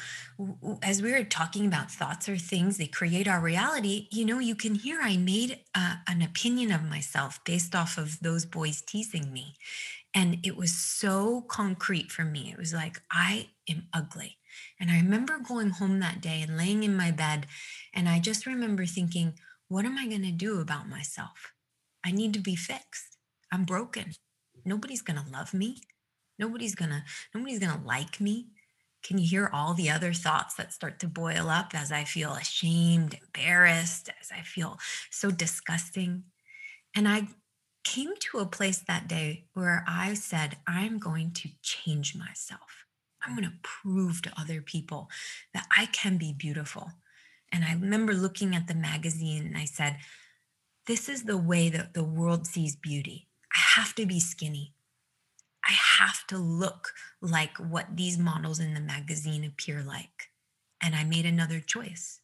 as 0.82 1.02
we 1.02 1.12
were 1.12 1.24
talking 1.24 1.66
about 1.66 1.92
thoughts 1.92 2.30
or 2.30 2.38
things, 2.38 2.78
they 2.78 2.88
create 2.88 3.28
our 3.28 3.42
reality. 3.42 4.08
You 4.10 4.24
know, 4.26 4.40
you 4.40 4.56
can 4.56 4.76
hear 4.76 5.02
I 5.02 5.18
made 5.18 5.60
uh, 5.76 5.96
an 6.08 6.22
opinion 6.22 6.72
of 6.72 6.84
myself 6.84 7.44
based 7.44 7.76
off 7.76 7.98
of 7.98 8.20
those 8.22 8.46
boys 8.46 8.82
teasing 8.82 9.34
me. 9.34 9.56
And 10.14 10.40
it 10.44 10.56
was 10.56 10.72
so 10.72 11.42
concrete 11.42 12.10
for 12.12 12.24
me. 12.24 12.52
It 12.52 12.58
was 12.58 12.74
like, 12.74 13.02
I 13.12 13.50
am 13.70 13.88
ugly. 13.94 14.38
And 14.80 14.90
I 14.90 14.98
remember 14.98 15.40
going 15.40 15.72
home 15.72 16.00
that 16.00 16.22
day 16.22 16.42
and 16.42 16.58
laying 16.58 16.84
in 16.84 16.96
my 16.96 17.12
bed. 17.12 17.48
And 17.94 18.08
I 18.08 18.20
just 18.20 18.46
remember 18.46 18.86
thinking, 18.86 19.34
what 19.68 19.86
am 19.86 19.98
I 19.98 20.08
going 20.08 20.24
to 20.24 20.32
do 20.32 20.62
about 20.62 20.88
myself? 20.88 21.52
I 22.06 22.12
need 22.12 22.34
to 22.34 22.40
be 22.40 22.56
fixed. 22.56 23.18
I'm 23.52 23.66
broken. 23.66 24.14
Nobody's 24.64 25.02
going 25.02 25.20
to 25.22 25.30
love 25.30 25.54
me. 25.54 25.82
Nobody's 26.40 26.76
going 26.76 26.92
to 26.92 27.04
nobody's 27.34 27.60
going 27.60 27.78
to 27.78 27.86
like 27.86 28.22
me. 28.22 28.48
Can 29.04 29.18
you 29.18 29.28
hear 29.28 29.50
all 29.54 29.74
the 29.74 29.90
other 29.90 30.14
thoughts 30.14 30.56
that 30.56 30.74
start 30.74 31.00
to 31.00 31.08
boil 31.08 31.50
up 31.50 31.74
as 31.74 31.92
I 31.92 32.04
feel 32.04 32.34
ashamed, 32.34 33.18
embarrassed, 33.22 34.10
as 34.20 34.32
I 34.32 34.42
feel 34.42 34.80
so 35.12 35.32
disgusting? 35.32 36.24
And 36.96 37.08
I 37.08 37.28
came 37.84 38.12
to 38.20 38.40
a 38.40 38.46
place 38.46 38.80
that 38.80 39.08
day 39.08 39.46
where 39.54 39.86
I 39.88 40.14
said, 40.14 40.58
I'm 40.68 40.98
going 40.98 41.32
to 41.36 41.50
change 41.62 42.16
myself. 42.16 42.86
I'm 43.24 43.36
going 43.36 43.50
to 43.50 43.58
prove 43.64 44.22
to 44.24 44.40
other 44.40 44.62
people 44.62 45.10
that 45.54 45.68
I 45.76 45.86
can 45.88 46.18
be 46.18 46.34
beautiful. 46.34 46.92
And 47.52 47.64
I 47.64 47.74
remember 47.74 48.14
looking 48.14 48.56
at 48.56 48.68
the 48.68 48.76
magazine 48.76 49.46
and 49.46 49.58
I 49.58 49.66
said, 49.66 49.98
This 50.86 51.08
is 51.08 51.24
the 51.24 51.38
way 51.38 51.70
that 51.70 51.94
the 51.94 52.04
world 52.04 52.46
sees 52.46 52.76
beauty. 52.76 53.28
I 53.56 53.80
have 53.80 53.96
to 53.96 54.06
be 54.06 54.20
skinny. 54.20 54.74
Have 56.00 56.28
to 56.28 56.38
look 56.38 56.94
like 57.22 57.58
what 57.58 57.96
these 57.96 58.18
models 58.18 58.60
in 58.60 58.74
the 58.74 58.80
magazine 58.80 59.44
appear 59.44 59.82
like. 59.82 60.30
And 60.82 60.96
I 60.96 61.04
made 61.04 61.26
another 61.26 61.60
choice. 61.60 62.20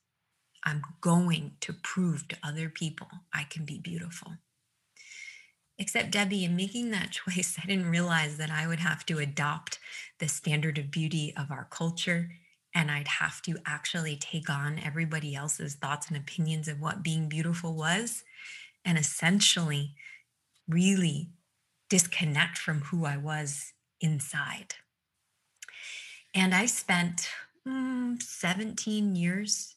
I'm 0.63 0.82
going 1.01 1.53
to 1.62 1.74
prove 1.74 2.27
to 2.30 2.38
other 2.44 2.70
people 2.70 3.08
I 3.34 3.44
can 3.44 3.65
be 3.65 3.80
beautiful. 3.80 4.34
Except, 5.77 6.12
Debi, 6.12 6.44
in 6.44 6.56
making 6.56 6.92
that 6.92 7.12
choice, 7.25 7.58
I 7.62 7.65
didn't 7.65 7.89
realize 7.89 8.38
that 8.38 8.51
I 8.51 8.68
would 8.68 8.80
have 8.80 9.06
to 9.08 9.20
adopt 9.20 9.80
the 10.20 10.27
standard 10.27 10.77
of 10.77 10.92
beauty 10.92 11.34
of 11.36 11.51
our 11.51 11.68
culture. 11.70 12.30
And 12.75 12.89
I'd 12.89 13.08
have 13.08 13.42
to 13.44 13.58
actually 13.65 14.15
take 14.15 14.50
on 14.50 14.80
everybody 14.80 15.36
else's 15.36 15.75
thoughts 15.75 16.08
and 16.08 16.18
opinions 16.18 16.68
of 16.68 16.80
what 16.80 17.03
being 17.03 17.30
beautiful 17.30 17.75
was. 17.75 18.24
And 18.86 18.98
essentially, 18.98 19.96
really 20.68 21.30
disconnect 21.93 22.57
from 22.57 22.79
who 22.79 23.05
I 23.05 23.17
was 23.17 23.71
inside. 24.01 24.73
And 26.33 26.55
I 26.55 26.65
spent 26.65 27.29
mm, 27.67 28.19
17 28.19 29.15
years 29.15 29.75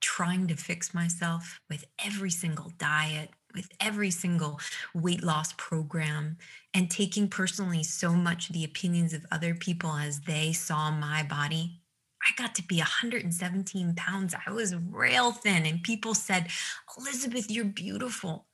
trying 0.00 0.46
to 0.46 0.54
fix 0.54 0.94
myself 0.94 1.58
with 1.68 1.86
every 2.04 2.30
single 2.30 2.72
diet, 2.78 3.30
with 3.52 3.68
every 3.80 4.12
single 4.12 4.60
weight 4.94 5.24
loss 5.24 5.52
program, 5.54 6.36
and 6.72 6.88
taking 6.88 7.26
personally 7.26 7.82
so 7.82 8.12
much 8.12 8.50
the 8.50 8.62
opinions 8.62 9.12
of 9.12 9.26
other 9.32 9.56
people 9.56 9.90
as 9.90 10.20
they 10.20 10.52
saw 10.52 10.92
my 10.92 11.24
body. 11.24 11.80
I 12.22 12.30
got 12.40 12.54
to 12.54 12.62
be 12.62 12.76
117 12.76 13.96
pounds. 13.96 14.36
I 14.46 14.52
was 14.52 14.76
rail 14.76 15.32
thin, 15.32 15.66
and 15.66 15.82
people 15.82 16.14
said, 16.14 16.46
Elizabeth, 16.96 17.50
you're 17.50 17.64
beautiful. 17.64 18.46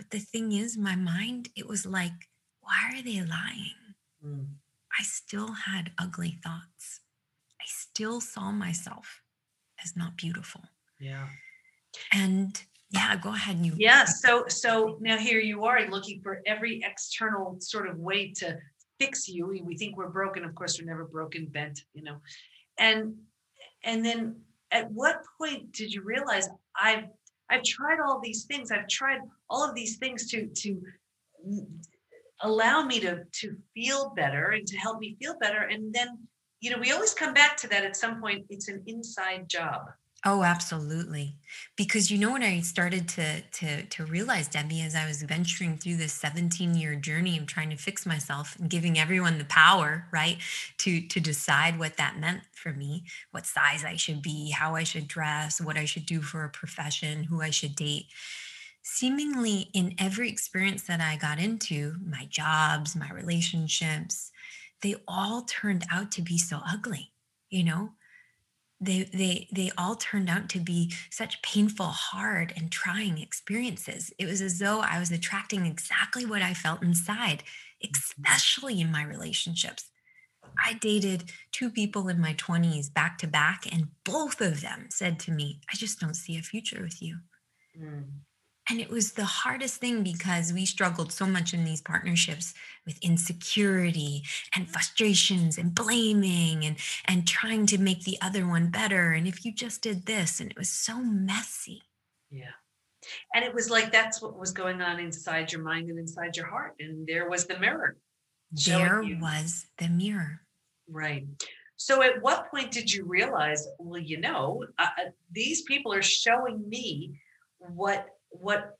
But 0.00 0.08
the 0.08 0.18
thing 0.18 0.52
is, 0.52 0.78
my 0.78 0.96
mind, 0.96 1.50
it 1.54 1.68
was 1.68 1.84
like, 1.84 2.30
why 2.62 2.90
are 2.94 3.02
they 3.02 3.20
lying? 3.20 3.76
Mm. 4.24 4.46
I 4.98 5.02
still 5.02 5.52
had 5.52 5.90
ugly 5.98 6.38
thoughts. 6.42 7.00
I 7.60 7.64
still 7.66 8.22
saw 8.22 8.50
myself 8.50 9.20
as 9.84 9.98
not 9.98 10.16
beautiful. 10.16 10.62
Yeah. 10.98 11.26
And 12.14 12.58
yeah, 12.88 13.14
go 13.16 13.34
ahead. 13.34 13.58
You 13.58 13.74
yeah. 13.76 14.06
So 14.06 14.46
so 14.48 14.96
now 15.02 15.18
here 15.18 15.38
you 15.38 15.64
are 15.64 15.86
looking 15.90 16.22
for 16.22 16.40
every 16.46 16.82
external 16.82 17.58
sort 17.60 17.86
of 17.86 17.98
way 17.98 18.32
to 18.38 18.56
fix 18.98 19.28
you. 19.28 19.48
We, 19.48 19.60
we 19.60 19.76
think 19.76 19.98
we're 19.98 20.08
broken. 20.08 20.44
Of 20.44 20.54
course, 20.54 20.80
we're 20.80 20.88
never 20.88 21.04
broken, 21.04 21.44
bent, 21.44 21.84
you 21.92 22.02
know. 22.02 22.16
And 22.78 23.16
and 23.84 24.02
then 24.02 24.36
at 24.70 24.90
what 24.92 25.24
point 25.36 25.72
did 25.72 25.92
you 25.92 26.00
realize 26.00 26.48
I've 26.74 27.04
I've 27.50 27.64
tried 27.64 27.98
all 28.00 28.20
these 28.20 28.44
things. 28.44 28.70
I've 28.70 28.88
tried 28.88 29.20
all 29.48 29.68
of 29.68 29.74
these 29.74 29.96
things 29.96 30.30
to 30.30 30.46
to 30.46 30.80
allow 32.42 32.84
me 32.84 33.00
to 33.00 33.24
to 33.24 33.56
feel 33.74 34.10
better 34.16 34.50
and 34.50 34.66
to 34.66 34.76
help 34.78 34.98
me 34.98 35.16
feel 35.20 35.38
better. 35.38 35.62
And 35.62 35.92
then, 35.92 36.18
you 36.60 36.70
know, 36.70 36.78
we 36.78 36.92
always 36.92 37.14
come 37.14 37.34
back 37.34 37.56
to 37.58 37.68
that 37.68 37.84
at 37.84 37.96
some 37.96 38.20
point. 38.20 38.46
It's 38.48 38.68
an 38.68 38.82
inside 38.86 39.48
job. 39.48 39.82
Oh, 40.22 40.42
absolutely. 40.42 41.36
Because 41.76 42.10
you 42.10 42.18
know 42.18 42.32
when 42.32 42.42
I 42.42 42.60
started 42.60 43.08
to 43.10 43.40
to 43.40 43.84
to 43.86 44.04
realize, 44.04 44.50
Debi, 44.50 44.84
as 44.84 44.94
I 44.94 45.06
was 45.06 45.22
venturing 45.22 45.78
through 45.78 45.96
this 45.96 46.12
17 46.12 46.74
year 46.74 46.94
journey 46.94 47.38
of 47.38 47.46
trying 47.46 47.70
to 47.70 47.76
fix 47.76 48.04
myself 48.04 48.54
and 48.58 48.68
giving 48.68 48.98
everyone 48.98 49.38
the 49.38 49.46
power, 49.46 50.06
right, 50.12 50.36
to 50.78 51.00
to 51.08 51.20
decide 51.20 51.78
what 51.78 51.96
that 51.96 52.18
meant 52.18 52.42
for 52.52 52.72
me, 52.72 53.04
what 53.30 53.46
size 53.46 53.82
I 53.82 53.96
should 53.96 54.20
be, 54.20 54.50
how 54.50 54.74
I 54.76 54.84
should 54.84 55.08
dress, 55.08 55.58
what 55.60 55.78
I 55.78 55.86
should 55.86 56.04
do 56.04 56.20
for 56.20 56.44
a 56.44 56.50
profession, 56.50 57.24
who 57.24 57.40
I 57.40 57.48
should 57.50 57.74
date. 57.74 58.06
Seemingly 58.82 59.70
in 59.74 59.94
every 59.98 60.28
experience 60.30 60.84
that 60.84 61.00
I 61.00 61.16
got 61.16 61.38
into, 61.38 61.96
my 62.04 62.26
jobs, 62.26 62.96
my 62.96 63.10
relationships, 63.10 64.30
they 64.82 64.96
all 65.08 65.42
turned 65.42 65.84
out 65.90 66.12
to 66.12 66.22
be 66.22 66.38
so 66.38 66.60
ugly, 66.66 67.12
you 67.50 67.64
know? 67.64 67.92
They 68.80 69.04
they 69.12 69.48
they 69.52 69.70
all 69.76 69.94
turned 69.94 70.30
out 70.30 70.48
to 70.50 70.58
be 70.58 70.92
such 71.10 71.42
painful 71.42 71.86
hard 71.86 72.52
and 72.56 72.72
trying 72.72 73.18
experiences. 73.18 74.12
It 74.18 74.26
was 74.26 74.40
as 74.40 74.58
though 74.58 74.80
i 74.80 74.98
was 74.98 75.10
attracting 75.10 75.66
exactly 75.66 76.24
what 76.24 76.42
i 76.42 76.54
felt 76.54 76.82
inside 76.82 77.42
especially 77.82 78.80
in 78.80 78.92
my 78.92 79.02
relationships. 79.02 79.90
I 80.62 80.74
dated 80.74 81.30
two 81.50 81.70
people 81.70 82.08
in 82.08 82.20
my 82.20 82.34
20s 82.34 82.92
back 82.92 83.16
to 83.18 83.26
back 83.26 83.66
and 83.70 83.88
both 84.04 84.40
of 84.40 84.60
them 84.60 84.88
said 84.90 85.18
to 85.20 85.30
me 85.30 85.60
i 85.72 85.76
just 85.76 86.00
don't 86.00 86.14
see 86.14 86.38
a 86.38 86.42
future 86.42 86.82
with 86.82 87.00
you. 87.02 87.18
Mm. 87.80 88.04
And 88.70 88.80
it 88.80 88.88
was 88.88 89.12
the 89.12 89.24
hardest 89.24 89.80
thing 89.80 90.04
because 90.04 90.52
we 90.52 90.64
struggled 90.64 91.10
so 91.12 91.26
much 91.26 91.52
in 91.52 91.64
these 91.64 91.80
partnerships 91.80 92.54
with 92.86 93.02
insecurity 93.02 94.22
and 94.54 94.70
frustrations 94.70 95.58
and 95.58 95.74
blaming 95.74 96.64
and, 96.64 96.76
and 97.06 97.26
trying 97.26 97.66
to 97.66 97.78
make 97.78 98.04
the 98.04 98.16
other 98.22 98.46
one 98.46 98.70
better. 98.70 99.10
And 99.10 99.26
if 99.26 99.44
you 99.44 99.52
just 99.52 99.82
did 99.82 100.06
this, 100.06 100.38
and 100.38 100.52
it 100.52 100.56
was 100.56 100.70
so 100.70 101.02
messy. 101.02 101.82
Yeah. 102.30 102.52
And 103.34 103.44
it 103.44 103.52
was 103.52 103.70
like 103.70 103.90
that's 103.90 104.22
what 104.22 104.38
was 104.38 104.52
going 104.52 104.80
on 104.80 105.00
inside 105.00 105.50
your 105.50 105.62
mind 105.62 105.90
and 105.90 105.98
inside 105.98 106.36
your 106.36 106.46
heart. 106.46 106.76
And 106.78 107.04
there 107.08 107.28
was 107.28 107.46
the 107.46 107.58
mirror. 107.58 107.96
There 108.66 109.02
was 109.20 109.66
the 109.78 109.88
mirror. 109.88 110.42
Right. 110.88 111.26
So, 111.76 112.02
at 112.02 112.20
what 112.22 112.50
point 112.50 112.70
did 112.70 112.92
you 112.92 113.04
realize, 113.04 113.66
well, 113.78 114.00
you 114.00 114.20
know, 114.20 114.64
uh, 114.78 114.88
uh 114.98 115.10
these 115.32 115.62
people 115.62 115.92
are 115.92 116.02
showing 116.02 116.68
me 116.68 117.18
what 117.58 118.06
what 118.30 118.76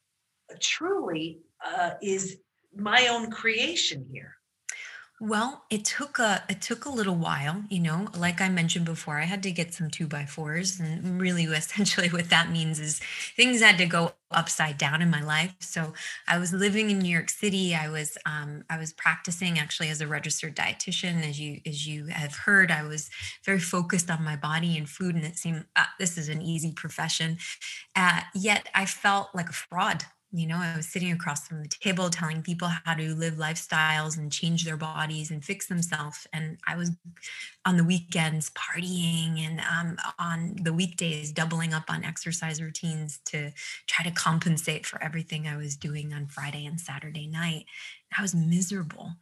truly 0.60 1.40
uh, 1.64 1.92
is 2.02 2.38
my 2.74 3.08
own 3.08 3.30
creation 3.30 4.06
here? 4.10 4.36
Well, 5.22 5.64
it 5.68 5.84
took 5.84 6.18
a 6.18 6.42
it 6.48 6.62
took 6.62 6.86
a 6.86 6.88
little 6.88 7.14
while, 7.14 7.62
you 7.68 7.78
know. 7.78 8.08
Like 8.16 8.40
I 8.40 8.48
mentioned 8.48 8.86
before, 8.86 9.20
I 9.20 9.24
had 9.24 9.42
to 9.42 9.50
get 9.50 9.74
some 9.74 9.90
two 9.90 10.06
by 10.06 10.24
fours, 10.24 10.80
and 10.80 11.20
really, 11.20 11.44
essentially, 11.44 12.08
what 12.08 12.30
that 12.30 12.50
means 12.50 12.80
is 12.80 13.00
things 13.36 13.60
had 13.60 13.76
to 13.78 13.86
go 13.86 14.14
upside 14.30 14.78
down 14.78 15.02
in 15.02 15.10
my 15.10 15.20
life. 15.22 15.54
So 15.60 15.92
I 16.26 16.38
was 16.38 16.54
living 16.54 16.88
in 16.88 17.00
New 17.00 17.12
York 17.12 17.28
City. 17.28 17.74
I 17.74 17.90
was 17.90 18.16
um, 18.24 18.64
I 18.70 18.78
was 18.78 18.94
practicing 18.94 19.58
actually 19.58 19.90
as 19.90 20.00
a 20.00 20.06
registered 20.06 20.56
dietitian. 20.56 21.22
As 21.28 21.38
you 21.38 21.60
as 21.66 21.86
you 21.86 22.06
have 22.06 22.34
heard, 22.34 22.70
I 22.70 22.82
was 22.84 23.10
very 23.44 23.60
focused 23.60 24.10
on 24.10 24.24
my 24.24 24.36
body 24.36 24.78
and 24.78 24.88
food, 24.88 25.16
and 25.16 25.24
it 25.24 25.36
seemed 25.36 25.66
uh, 25.76 25.84
this 25.98 26.16
is 26.16 26.30
an 26.30 26.40
easy 26.40 26.72
profession. 26.72 27.36
Uh, 27.94 28.20
yet 28.34 28.68
I 28.74 28.86
felt 28.86 29.28
like 29.34 29.50
a 29.50 29.52
fraud 29.52 30.04
you 30.32 30.46
know, 30.46 30.56
I 30.56 30.76
was 30.76 30.86
sitting 30.86 31.10
across 31.10 31.48
from 31.48 31.62
the 31.62 31.68
table 31.68 32.08
telling 32.08 32.42
people 32.42 32.68
how 32.84 32.94
to 32.94 33.14
live 33.14 33.34
lifestyles 33.34 34.16
and 34.16 34.30
change 34.30 34.64
their 34.64 34.76
bodies 34.76 35.30
and 35.30 35.44
fix 35.44 35.66
themselves. 35.66 36.26
And 36.32 36.58
I 36.66 36.76
was 36.76 36.92
on 37.66 37.76
the 37.76 37.84
weekends 37.84 38.50
partying 38.50 39.40
and 39.40 39.60
um, 39.60 39.96
on 40.18 40.56
the 40.62 40.72
weekdays 40.72 41.32
doubling 41.32 41.74
up 41.74 41.84
on 41.88 42.04
exercise 42.04 42.62
routines 42.62 43.18
to 43.26 43.52
try 43.88 44.04
to 44.04 44.12
compensate 44.12 44.86
for 44.86 45.02
everything 45.02 45.48
I 45.48 45.56
was 45.56 45.76
doing 45.76 46.12
on 46.12 46.26
Friday 46.26 46.64
and 46.64 46.80
Saturday 46.80 47.26
night. 47.26 47.64
I 48.16 48.22
was 48.22 48.34
miserable. 48.34 49.14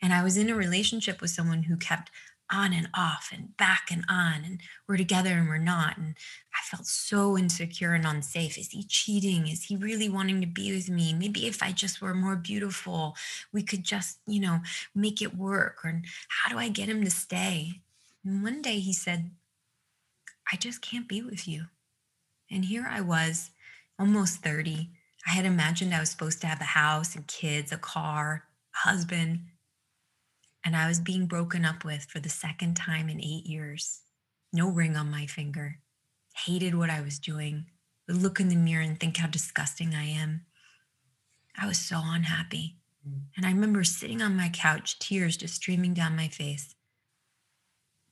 And 0.00 0.12
I 0.12 0.22
was 0.22 0.36
in 0.36 0.50
a 0.50 0.54
relationship 0.54 1.20
with 1.20 1.30
someone 1.30 1.64
who 1.64 1.76
kept 1.76 2.10
on 2.50 2.72
and 2.72 2.88
off 2.96 3.30
and 3.32 3.56
back 3.56 3.88
and 3.90 4.04
on 4.08 4.42
and 4.44 4.60
we're 4.86 4.96
together 4.96 5.30
and 5.30 5.48
we're 5.48 5.58
not 5.58 5.96
and 5.98 6.14
i 6.54 6.58
felt 6.64 6.86
so 6.86 7.36
insecure 7.36 7.94
and 7.94 8.06
unsafe. 8.06 8.56
Is 8.58 8.70
he 8.70 8.82
cheating? 8.84 9.48
Is 9.48 9.64
he 9.64 9.76
really 9.76 10.08
wanting 10.08 10.40
to 10.40 10.46
be 10.46 10.74
with 10.74 10.88
me? 10.88 11.12
Maybe 11.12 11.46
if 11.46 11.62
i 11.62 11.72
just 11.72 12.00
were 12.00 12.14
more 12.14 12.36
beautiful 12.36 13.16
we 13.52 13.62
could 13.62 13.84
just 13.84 14.18
you 14.26 14.40
know 14.40 14.60
make 14.94 15.20
it 15.22 15.36
work 15.36 15.84
or 15.84 16.02
how 16.28 16.50
do 16.50 16.58
i 16.58 16.68
get 16.68 16.88
him 16.88 17.04
to 17.04 17.10
stay? 17.10 17.82
And 18.24 18.42
one 18.42 18.62
day 18.62 18.80
he 18.80 18.92
said 18.92 19.30
i 20.52 20.56
just 20.56 20.80
can't 20.82 21.08
be 21.08 21.22
with 21.22 21.46
you. 21.46 21.66
And 22.50 22.64
here 22.64 22.86
i 22.90 23.00
was 23.00 23.50
almost 23.98 24.38
30 24.42 24.90
i 25.26 25.30
had 25.30 25.44
imagined 25.44 25.94
i 25.94 26.00
was 26.00 26.10
supposed 26.10 26.40
to 26.40 26.46
have 26.46 26.60
a 26.60 26.64
house 26.64 27.14
and 27.14 27.26
kids 27.26 27.72
a 27.72 27.78
car 27.78 28.44
a 28.74 28.88
husband 28.88 29.40
and 30.68 30.76
I 30.76 30.86
was 30.86 31.00
being 31.00 31.24
broken 31.24 31.64
up 31.64 31.82
with 31.82 32.04
for 32.10 32.20
the 32.20 32.28
second 32.28 32.74
time 32.74 33.08
in 33.08 33.22
eight 33.22 33.46
years. 33.46 34.02
No 34.52 34.68
ring 34.68 34.96
on 34.96 35.10
my 35.10 35.24
finger. 35.24 35.78
Hated 36.44 36.74
what 36.74 36.90
I 36.90 37.00
was 37.00 37.18
doing. 37.18 37.64
Would 38.06 38.20
look 38.20 38.38
in 38.38 38.50
the 38.50 38.54
mirror 38.54 38.82
and 38.82 39.00
think 39.00 39.16
how 39.16 39.28
disgusting 39.28 39.94
I 39.94 40.04
am. 40.04 40.44
I 41.58 41.66
was 41.66 41.78
so 41.78 42.02
unhappy. 42.04 42.76
Mm. 43.08 43.20
And 43.34 43.46
I 43.46 43.48
remember 43.48 43.82
sitting 43.82 44.20
on 44.20 44.36
my 44.36 44.50
couch, 44.50 44.98
tears 44.98 45.38
just 45.38 45.54
streaming 45.54 45.94
down 45.94 46.14
my 46.14 46.28
face. 46.28 46.74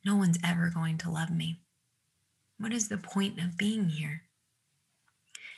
No 0.03 0.17
one's 0.17 0.39
ever 0.43 0.73
going 0.75 0.97
to 0.97 1.11
love 1.11 1.31
me. 1.31 1.61
What 2.59 2.73
is 2.73 2.89
the 2.89 2.97
point 2.97 3.39
of 3.39 3.59
being 3.59 3.91
here? 3.91 4.23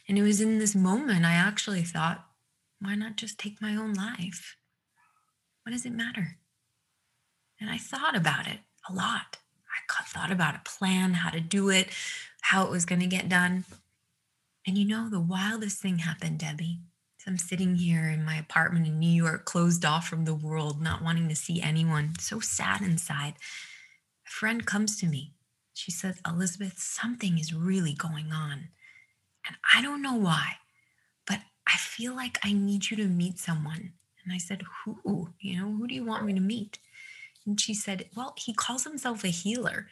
And 0.08 0.18
it 0.18 0.22
was 0.22 0.40
in 0.40 0.58
this 0.58 0.74
moment 0.74 1.24
I 1.24 1.34
actually 1.34 1.84
thought, 1.84 2.26
why 2.80 2.96
not 2.96 3.14
just 3.14 3.38
take 3.38 3.62
my 3.62 3.76
own 3.76 3.94
life? 3.94 4.56
What 5.62 5.70
does 5.70 5.86
it 5.86 5.92
matter? 5.92 6.38
And 7.60 7.70
I 7.70 7.78
thought 7.78 8.16
about 8.16 8.46
it 8.46 8.58
a 8.88 8.92
lot. 8.92 9.38
I 9.98 10.04
thought 10.04 10.30
about 10.30 10.56
a 10.56 10.60
plan, 10.64 11.14
how 11.14 11.30
to 11.30 11.40
do 11.40 11.70
it, 11.70 11.88
how 12.42 12.64
it 12.64 12.70
was 12.70 12.84
going 12.84 13.00
to 13.00 13.06
get 13.06 13.28
done. 13.28 13.64
And 14.66 14.76
you 14.76 14.84
know, 14.84 15.08
the 15.08 15.20
wildest 15.20 15.80
thing 15.80 15.98
happened, 15.98 16.40
Debi. 16.40 16.78
So 17.18 17.30
I'm 17.30 17.38
sitting 17.38 17.76
here 17.76 18.08
in 18.08 18.24
my 18.24 18.36
apartment 18.36 18.86
in 18.86 18.98
New 18.98 19.10
York, 19.10 19.44
closed 19.44 19.84
off 19.84 20.06
from 20.06 20.24
the 20.24 20.34
world, 20.34 20.80
not 20.80 21.02
wanting 21.02 21.28
to 21.28 21.36
see 21.36 21.60
anyone, 21.60 22.14
so 22.18 22.40
sad 22.40 22.80
inside. 22.80 23.34
A 24.26 24.30
friend 24.30 24.66
comes 24.66 24.98
to 25.00 25.06
me. 25.06 25.32
She 25.74 25.90
says, 25.90 26.20
Elizabeth, 26.26 26.78
something 26.78 27.38
is 27.38 27.54
really 27.54 27.92
going 27.92 28.32
on. 28.32 28.68
And 29.46 29.56
I 29.74 29.80
don't 29.80 30.02
know 30.02 30.16
why, 30.16 30.54
but 31.26 31.40
I 31.66 31.76
feel 31.76 32.14
like 32.14 32.38
I 32.44 32.52
need 32.52 32.90
you 32.90 32.96
to 32.98 33.06
meet 33.06 33.38
someone. 33.38 33.92
And 34.24 34.32
I 34.32 34.38
said, 34.38 34.62
Who? 34.84 35.30
You 35.40 35.60
know, 35.60 35.72
who 35.72 35.86
do 35.86 35.94
you 35.94 36.04
want 36.04 36.26
me 36.26 36.34
to 36.34 36.40
meet? 36.40 36.78
And 37.48 37.58
she 37.58 37.72
said, 37.72 38.10
Well, 38.14 38.34
he 38.36 38.52
calls 38.52 38.84
himself 38.84 39.24
a 39.24 39.28
healer. 39.28 39.88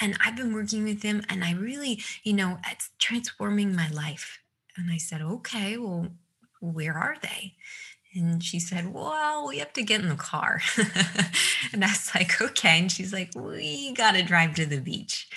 And 0.00 0.16
I've 0.24 0.36
been 0.36 0.52
working 0.52 0.84
with 0.84 1.02
him, 1.02 1.22
and 1.30 1.42
I 1.42 1.52
really, 1.52 2.02
you 2.22 2.34
know, 2.34 2.58
it's 2.70 2.90
transforming 2.98 3.74
my 3.74 3.88
life. 3.88 4.38
And 4.76 4.90
I 4.92 4.98
said, 4.98 5.22
Okay, 5.22 5.78
well, 5.78 6.08
where 6.60 6.94
are 6.94 7.16
they? 7.22 7.54
And 8.14 8.44
she 8.44 8.60
said, 8.60 8.92
Well, 8.92 9.48
we 9.48 9.58
have 9.58 9.72
to 9.72 9.82
get 9.82 10.02
in 10.02 10.10
the 10.10 10.14
car. 10.14 10.60
and 11.72 11.82
I 11.82 11.88
was 11.88 12.10
like, 12.14 12.38
Okay. 12.40 12.78
And 12.80 12.92
she's 12.92 13.14
like, 13.14 13.30
We 13.34 13.94
got 13.94 14.12
to 14.12 14.22
drive 14.22 14.54
to 14.56 14.66
the 14.66 14.80
beach. 14.80 15.28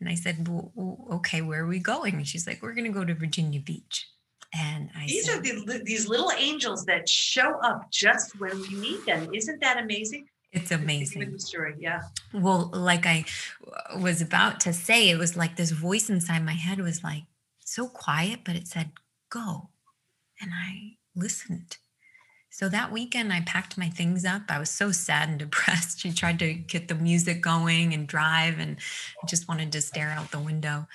And 0.00 0.08
I 0.08 0.16
said, 0.16 0.48
well, 0.48 1.06
Okay, 1.12 1.40
where 1.40 1.62
are 1.62 1.68
we 1.68 1.78
going? 1.78 2.14
And 2.14 2.26
she's 2.26 2.48
like, 2.48 2.62
We're 2.62 2.74
going 2.74 2.92
to 2.92 2.98
go 2.98 3.04
to 3.04 3.14
Virginia 3.14 3.60
Beach. 3.60 4.08
And 4.54 4.90
I 4.96 5.06
these 5.06 5.26
said, 5.26 5.38
are 5.38 5.42
the, 5.42 5.82
these 5.84 6.08
little 6.08 6.32
angels 6.36 6.84
that 6.84 7.08
show 7.08 7.58
up 7.60 7.90
just 7.90 8.38
when 8.38 8.60
we 8.60 8.74
need 8.74 9.06
them. 9.06 9.32
Isn't 9.32 9.60
that 9.60 9.78
amazing? 9.82 10.26
It's 10.52 10.70
amazing. 10.70 11.38
Story, 11.38 11.74
yeah. 11.78 12.02
Well, 12.34 12.70
like 12.72 13.06
I 13.06 13.24
was 13.98 14.20
about 14.20 14.60
to 14.60 14.72
say, 14.72 15.08
it 15.08 15.18
was 15.18 15.36
like 15.36 15.56
this 15.56 15.70
voice 15.70 16.10
inside 16.10 16.44
my 16.44 16.52
head 16.52 16.78
was 16.78 17.02
like 17.02 17.24
so 17.58 17.88
quiet, 17.88 18.40
but 18.44 18.56
it 18.56 18.68
said, 18.68 18.90
Go. 19.30 19.70
And 20.40 20.50
I 20.52 20.96
listened 21.16 21.78
so 22.52 22.68
that 22.68 22.92
weekend, 22.92 23.32
I 23.32 23.40
packed 23.40 23.78
my 23.78 23.88
things 23.88 24.26
up. 24.26 24.42
I 24.50 24.58
was 24.58 24.68
so 24.68 24.92
sad 24.92 25.30
and 25.30 25.38
depressed. 25.38 26.00
She 26.00 26.12
tried 26.12 26.38
to 26.40 26.52
get 26.52 26.86
the 26.86 26.94
music 26.94 27.40
going 27.40 27.94
and 27.94 28.06
drive, 28.06 28.58
and 28.58 28.76
I 29.22 29.26
just 29.26 29.48
wanted 29.48 29.72
to 29.72 29.80
stare 29.80 30.10
out 30.10 30.30
the 30.30 30.38
window. 30.38 30.86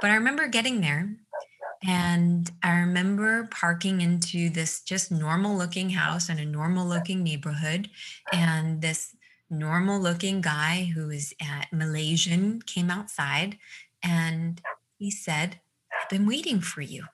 But 0.00 0.10
I 0.10 0.14
remember 0.14 0.48
getting 0.48 0.80
there, 0.80 1.14
and 1.86 2.50
I 2.62 2.78
remember 2.78 3.46
parking 3.50 4.00
into 4.00 4.48
this 4.48 4.80
just 4.80 5.12
normal 5.12 5.56
looking 5.56 5.90
house 5.90 6.30
in 6.30 6.38
a 6.38 6.44
normal 6.44 6.86
looking 6.86 7.22
neighborhood. 7.22 7.90
And 8.32 8.80
this 8.80 9.14
normal 9.50 10.00
looking 10.00 10.40
guy 10.40 10.90
who 10.94 11.08
was 11.08 11.34
at 11.42 11.72
Malaysian 11.72 12.62
came 12.62 12.90
outside 12.90 13.58
and 14.02 14.62
he 14.96 15.10
said, 15.10 15.60
I've 16.00 16.08
been 16.08 16.26
waiting 16.26 16.60
for 16.60 16.80
you. 16.80 17.04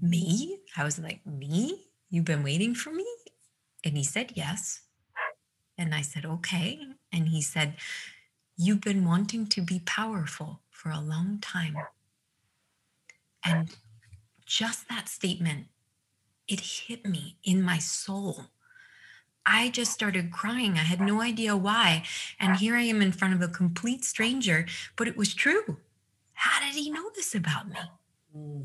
Me? 0.00 0.58
I 0.76 0.84
was 0.84 0.98
like, 0.98 1.20
Me? 1.26 1.88
You've 2.08 2.24
been 2.24 2.42
waiting 2.42 2.74
for 2.74 2.90
me? 2.90 3.06
And 3.84 3.96
he 3.96 4.04
said, 4.04 4.32
Yes. 4.34 4.80
And 5.76 5.94
I 5.94 6.00
said, 6.00 6.24
Okay. 6.24 6.80
And 7.12 7.28
he 7.28 7.42
said, 7.42 7.76
You've 8.56 8.80
been 8.80 9.04
wanting 9.04 9.46
to 9.48 9.62
be 9.62 9.80
powerful 9.80 10.60
for 10.70 10.90
a 10.90 11.00
long 11.00 11.38
time. 11.40 11.76
And 13.44 13.76
just 14.44 14.88
that 14.88 15.08
statement, 15.08 15.66
it 16.48 16.60
hit 16.60 17.06
me 17.06 17.36
in 17.44 17.62
my 17.62 17.78
soul. 17.78 18.46
I 19.46 19.70
just 19.70 19.92
started 19.92 20.32
crying. 20.32 20.74
I 20.74 20.84
had 20.84 21.00
no 21.00 21.22
idea 21.22 21.56
why. 21.56 22.04
And 22.38 22.56
here 22.56 22.76
I 22.76 22.82
am 22.82 23.00
in 23.00 23.12
front 23.12 23.34
of 23.34 23.42
a 23.42 23.48
complete 23.48 24.04
stranger, 24.04 24.66
but 24.96 25.08
it 25.08 25.16
was 25.16 25.34
true. 25.34 25.78
How 26.34 26.60
did 26.60 26.74
he 26.74 26.90
know 26.90 27.10
this 27.14 27.34
about 27.34 27.66
me? 27.68 28.64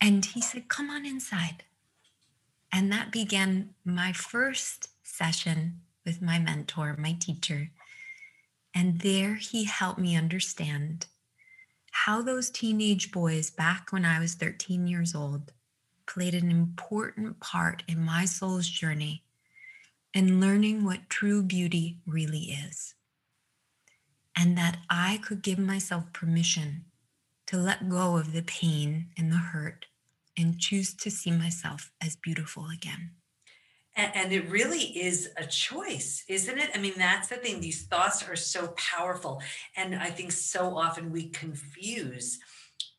And 0.00 0.24
he 0.24 0.40
said, 0.40 0.68
Come 0.68 0.90
on 0.90 1.06
inside. 1.06 1.64
And 2.72 2.92
that 2.92 3.10
began 3.12 3.70
my 3.84 4.12
first 4.12 4.88
session 5.02 5.80
with 6.04 6.20
my 6.20 6.38
mentor, 6.38 6.96
my 6.98 7.12
teacher. 7.12 7.70
And 8.74 9.00
there 9.00 9.36
he 9.36 9.64
helped 9.64 9.98
me 9.98 10.16
understand 10.16 11.06
how 12.04 12.20
those 12.20 12.50
teenage 12.50 13.10
boys 13.10 13.48
back 13.50 13.90
when 13.90 14.04
I 14.04 14.20
was 14.20 14.34
13 14.34 14.86
years 14.86 15.14
old 15.14 15.52
played 16.06 16.34
an 16.34 16.50
important 16.50 17.40
part 17.40 17.82
in 17.88 18.04
my 18.04 18.26
soul's 18.26 18.68
journey 18.68 19.24
and 20.14 20.38
learning 20.38 20.84
what 20.84 21.08
true 21.08 21.42
beauty 21.42 21.98
really 22.06 22.54
is. 22.68 22.94
And 24.36 24.58
that 24.58 24.76
I 24.90 25.20
could 25.24 25.40
give 25.40 25.58
myself 25.58 26.12
permission 26.12 26.84
to 27.46 27.56
let 27.56 27.88
go 27.88 28.18
of 28.18 28.34
the 28.34 28.42
pain 28.42 29.06
and 29.16 29.32
the 29.32 29.36
hurt 29.36 29.86
and 30.36 30.58
choose 30.60 30.92
to 30.94 31.10
see 31.10 31.30
myself 31.30 31.90
as 32.00 32.14
beautiful 32.14 32.66
again. 32.68 33.15
And, 33.96 34.12
and, 34.14 34.32
it 34.32 34.50
really 34.50 34.82
is 34.82 35.30
a 35.38 35.44
choice, 35.46 36.24
isn't 36.28 36.58
it? 36.58 36.70
I 36.74 36.78
mean, 36.78 36.92
that's 36.96 37.28
the 37.28 37.36
thing. 37.36 37.60
These 37.60 37.84
thoughts 37.84 38.28
are 38.28 38.36
so 38.36 38.68
powerful. 38.76 39.40
And 39.76 39.94
I 39.94 40.10
think 40.10 40.32
so 40.32 40.76
often 40.76 41.10
we 41.10 41.28
confuse 41.30 42.38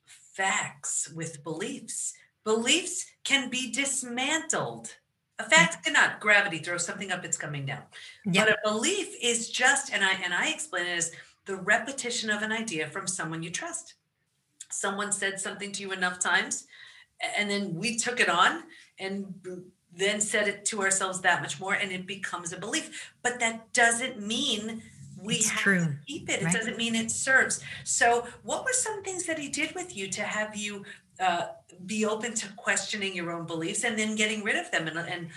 facts 0.06 1.12
with 1.16 1.44
beliefs. 1.44 2.14
Beliefs 2.44 3.06
can 3.24 3.50
be 3.50 3.72
dismantled. 3.72 4.96
A 5.40 5.44
fact 5.44 5.86
cannot. 5.86 6.20
Gravity 6.20 6.58
throws 6.58 6.86
something 6.86 7.12
up, 7.12 7.24
it's 7.24 7.38
coming 7.38 7.66
down. 7.66 7.84
Yep. 8.26 8.48
But 8.48 8.54
a 8.54 8.74
belief 8.74 9.16
is 9.22 9.52
just, 9.52 9.94
and 9.94 10.04
I 10.04 10.14
and 10.24 10.34
I 10.34 10.50
explain 10.50 10.88
it 10.88 10.98
as 10.98 11.12
the 11.46 11.58
repetition 11.58 12.32
of 12.32 12.42
an 12.42 12.52
idea 12.52 12.88
from 12.88 13.06
someone 13.06 13.44
you 13.44 13.52
trust 13.52 13.94
someone 14.70 15.12
said 15.12 15.40
something 15.40 15.72
to 15.72 15.82
you 15.82 15.92
enough 15.92 16.20
times 16.20 16.68
and 17.38 17.50
then 17.50 17.74
we 17.76 17.98
took 17.98 18.20
it 18.20 18.30
on 18.30 18.64
and 19.00 19.34
then 19.98 20.22
said 20.22 20.48
it 20.48 20.66
to 20.66 20.82
ourselves 20.82 21.22
that 21.22 21.42
much 21.42 21.60
more 21.60 21.74
and 21.74 21.92
it 21.92 22.06
becomes 22.06 22.54
a 22.54 22.58
belief. 22.58 23.14
But 23.24 23.40
that 23.40 23.74
doesn't 23.74 24.20
mean 24.26 24.82
we 25.22 25.36
it's 25.36 25.50
have 25.50 25.62
true. 25.62 25.86
to 25.86 25.98
keep 26.06 26.30
it. 26.30 26.42
It 26.42 26.52
doesn't 26.52 26.78
mean 26.78 26.96
it 26.96 27.12
serves. 27.12 27.62
So 27.84 28.28
what 28.44 28.64
were 28.64 28.74
some 28.74 29.04
things 29.04 29.26
that 29.26 29.40
he 29.40 29.50
did 29.50 29.74
with 29.76 29.96
you 29.96 30.08
to 30.10 30.22
have 30.22 30.56
you 30.56 30.84
uh, 31.20 31.48
be 31.86 32.06
open 32.06 32.34
to 32.36 32.48
questioning 32.56 33.16
your 33.16 33.32
own 33.32 33.46
beliefs 33.46 33.84
and 33.84 33.98
then 33.98 34.16
getting 34.16 34.44
rid 34.44 34.56
of 34.56 34.70
them 34.72 34.88
and, 34.88 34.98
and 34.98 35.30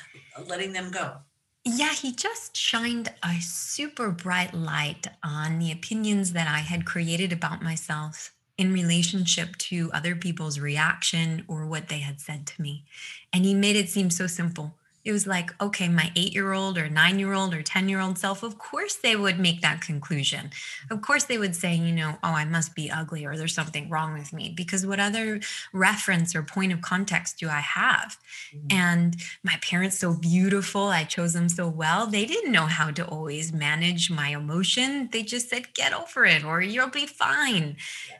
letting 0.48 0.72
them 0.72 0.90
go? 0.90 1.16
Yeah, 1.64 1.92
he 1.92 2.12
just 2.12 2.56
shined 2.56 3.12
a 3.22 3.34
super 3.40 4.10
bright 4.10 4.54
light 4.54 5.06
on 5.22 5.58
the 5.58 5.72
opinions 5.72 6.32
that 6.32 6.48
I 6.48 6.60
had 6.60 6.86
created 6.86 7.32
about 7.32 7.62
myself 7.62 8.32
in 8.60 8.74
relationship 8.74 9.56
to 9.56 9.90
other 9.94 10.14
people's 10.14 10.60
reaction 10.60 11.42
or 11.48 11.64
what 11.64 11.88
they 11.88 12.00
had 12.00 12.20
said 12.20 12.46
to 12.46 12.60
me. 12.60 12.84
And 13.32 13.46
he 13.46 13.54
made 13.54 13.74
it 13.74 13.88
seem 13.88 14.10
so 14.10 14.26
simple. 14.26 14.74
It 15.04 15.12
was 15.12 15.26
like, 15.26 15.50
okay, 15.60 15.88
my 15.88 16.12
eight 16.14 16.34
year 16.34 16.52
old 16.52 16.76
or 16.76 16.88
nine 16.88 17.18
year 17.18 17.32
old 17.32 17.54
or 17.54 17.62
10 17.62 17.88
year 17.88 18.00
old 18.00 18.18
self, 18.18 18.42
of 18.42 18.58
course 18.58 18.96
they 18.96 19.16
would 19.16 19.38
make 19.38 19.62
that 19.62 19.80
conclusion. 19.80 20.50
Of 20.90 21.00
course 21.02 21.24
they 21.24 21.38
would 21.38 21.56
say, 21.56 21.74
you 21.74 21.92
know, 21.92 22.18
oh, 22.22 22.32
I 22.32 22.44
must 22.44 22.74
be 22.74 22.90
ugly 22.90 23.24
or 23.24 23.36
there's 23.36 23.54
something 23.54 23.88
wrong 23.88 24.12
with 24.12 24.32
me 24.32 24.52
because 24.54 24.86
what 24.86 25.00
other 25.00 25.40
reference 25.72 26.34
or 26.34 26.42
point 26.42 26.72
of 26.72 26.82
context 26.82 27.38
do 27.38 27.48
I 27.48 27.60
have? 27.60 28.18
Mm-hmm. 28.54 28.66
And 28.70 29.16
my 29.42 29.54
parents, 29.62 29.98
so 29.98 30.12
beautiful, 30.12 30.88
I 30.88 31.04
chose 31.04 31.32
them 31.32 31.48
so 31.48 31.68
well. 31.68 32.06
They 32.06 32.26
didn't 32.26 32.52
know 32.52 32.66
how 32.66 32.90
to 32.90 33.06
always 33.06 33.52
manage 33.52 34.10
my 34.10 34.28
emotion. 34.28 35.08
They 35.12 35.22
just 35.22 35.48
said, 35.48 35.72
get 35.74 35.94
over 35.94 36.24
it 36.24 36.44
or 36.44 36.60
you'll 36.60 36.90
be 36.90 37.06
fine. 37.06 37.76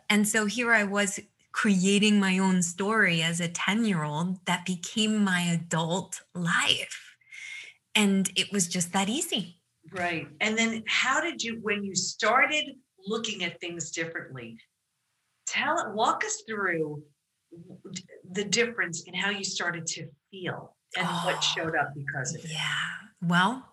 And 0.09 0.27
so 0.27 0.47
here 0.47 0.73
I 0.73 0.85
was 0.85 1.21
creating 1.53 2.21
my 2.21 2.39
own 2.39 2.63
story 2.63 3.23
as 3.23 3.41
a 3.41 3.49
10 3.49 3.85
year 3.85 4.03
old 4.03 4.45
that 4.47 4.65
became 4.65 5.23
my 5.23 5.41
adult 5.43 6.21
life. 6.35 7.17
And 7.95 8.31
it 8.37 8.53
was 8.53 8.69
just 8.69 8.93
that 8.93 9.09
easy. 9.09 9.61
Right. 9.93 10.29
And 10.41 10.57
then 10.57 10.85
how 10.87 11.21
did 11.21 11.43
you, 11.43 11.59
when 11.63 11.83
you 11.83 11.95
started 11.95 12.77
looking 13.07 13.45
at 13.45 13.61
things 13.61 13.91
differently, 13.91 14.59
tell 15.47 15.79
it, 15.79 15.95
walk 15.95 16.25
us 16.25 16.43
through 16.49 17.03
the 18.33 18.45
difference 18.45 19.03
in 19.03 19.15
how 19.15 19.31
you 19.31 19.45
started 19.45 19.87
to 19.87 20.07
feel 20.31 20.77
and 20.97 21.07
oh, 21.09 21.23
what 21.25 21.43
showed 21.43 21.77
up 21.77 21.93
because 21.95 22.35
of 22.35 22.45
it. 22.45 22.51
Yeah. 22.51 22.69
Well, 23.23 23.67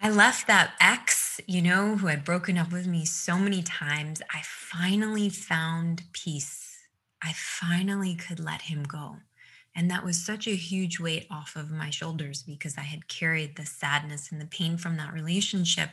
I 0.00 0.10
left 0.10 0.46
that 0.46 0.74
ex, 0.80 1.27
you 1.46 1.62
know, 1.62 1.96
who 1.96 2.06
had 2.08 2.24
broken 2.24 2.58
up 2.58 2.72
with 2.72 2.86
me 2.86 3.04
so 3.04 3.38
many 3.38 3.62
times. 3.62 4.22
I 4.32 4.42
finally 4.44 5.28
found 5.28 6.02
peace. 6.12 6.76
I 7.22 7.32
finally 7.34 8.14
could 8.14 8.40
let 8.40 8.62
him 8.62 8.82
go. 8.82 9.16
And 9.74 9.90
that 9.90 10.04
was 10.04 10.16
such 10.24 10.48
a 10.48 10.56
huge 10.56 10.98
weight 10.98 11.26
off 11.30 11.54
of 11.54 11.70
my 11.70 11.90
shoulders 11.90 12.42
because 12.42 12.76
I 12.76 12.82
had 12.82 13.06
carried 13.06 13.54
the 13.54 13.64
sadness 13.64 14.32
and 14.32 14.40
the 14.40 14.46
pain 14.46 14.76
from 14.76 14.96
that 14.96 15.12
relationship. 15.12 15.90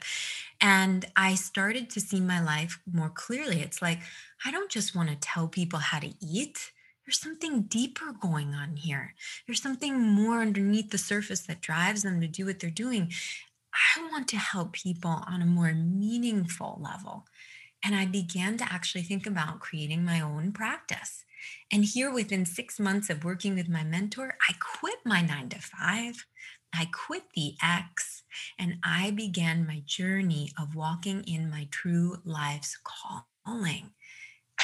And 0.60 1.06
I 1.16 1.36
started 1.36 1.90
to 1.92 2.00
see 2.00 2.20
my 2.20 2.42
life 2.42 2.80
more 2.92 3.12
clearly. 3.14 3.62
It's 3.62 3.84
like, 3.84 4.00
I 4.44 4.52
don't 4.52 4.72
just 4.72 4.96
want 4.96 5.10
to 5.10 5.16
tell 5.16 5.48
people 5.48 5.80
how 5.80 6.00
to 6.00 6.14
eat. 6.20 6.72
There's 7.06 7.20
something 7.20 7.64
deeper 7.64 8.14
going 8.20 8.56
on 8.56 8.78
here. 8.78 9.14
There's 9.46 9.62
something 9.62 10.02
more 10.02 10.40
underneath 10.40 10.90
the 10.90 10.98
surface 10.98 11.42
that 11.42 11.62
drives 11.62 12.02
them 12.02 12.20
to 12.22 12.28
do 12.28 12.48
what 12.48 12.60
they're 12.60 12.72
doing. 12.72 13.12
I 13.76 14.02
want 14.10 14.28
to 14.30 14.38
help 14.38 14.74
people 14.74 15.24
on 15.28 15.42
a 15.42 15.46
more 15.46 15.74
meaningful 15.74 16.80
level. 16.82 17.26
And 17.84 17.96
I 17.96 18.06
began 18.06 18.58
to 18.58 18.64
actually 18.72 19.04
think 19.04 19.28
about 19.28 19.60
creating 19.60 20.04
my 20.04 20.20
own 20.22 20.52
practice. 20.52 21.26
And 21.72 21.86
here, 21.86 22.12
within 22.12 22.46
six 22.46 22.80
months 22.80 23.10
of 23.10 23.24
working 23.24 23.54
with 23.56 23.70
my 23.70 23.84
mentor, 23.84 24.38
I 24.50 24.54
quit 24.60 24.98
my 25.06 25.22
nine 25.22 25.50
to 25.50 25.60
five. 25.60 26.26
I 26.74 26.90
quit 26.92 27.24
the 27.36 27.56
ex. 27.62 28.24
and 28.60 28.78
I 28.84 29.12
began 29.12 29.68
my 29.68 29.82
journey 29.86 30.52
of 30.60 30.76
walking 30.76 31.24
in 31.24 31.50
my 31.50 31.68
true 31.72 32.18
life's 32.26 32.78
calling. 32.84 33.92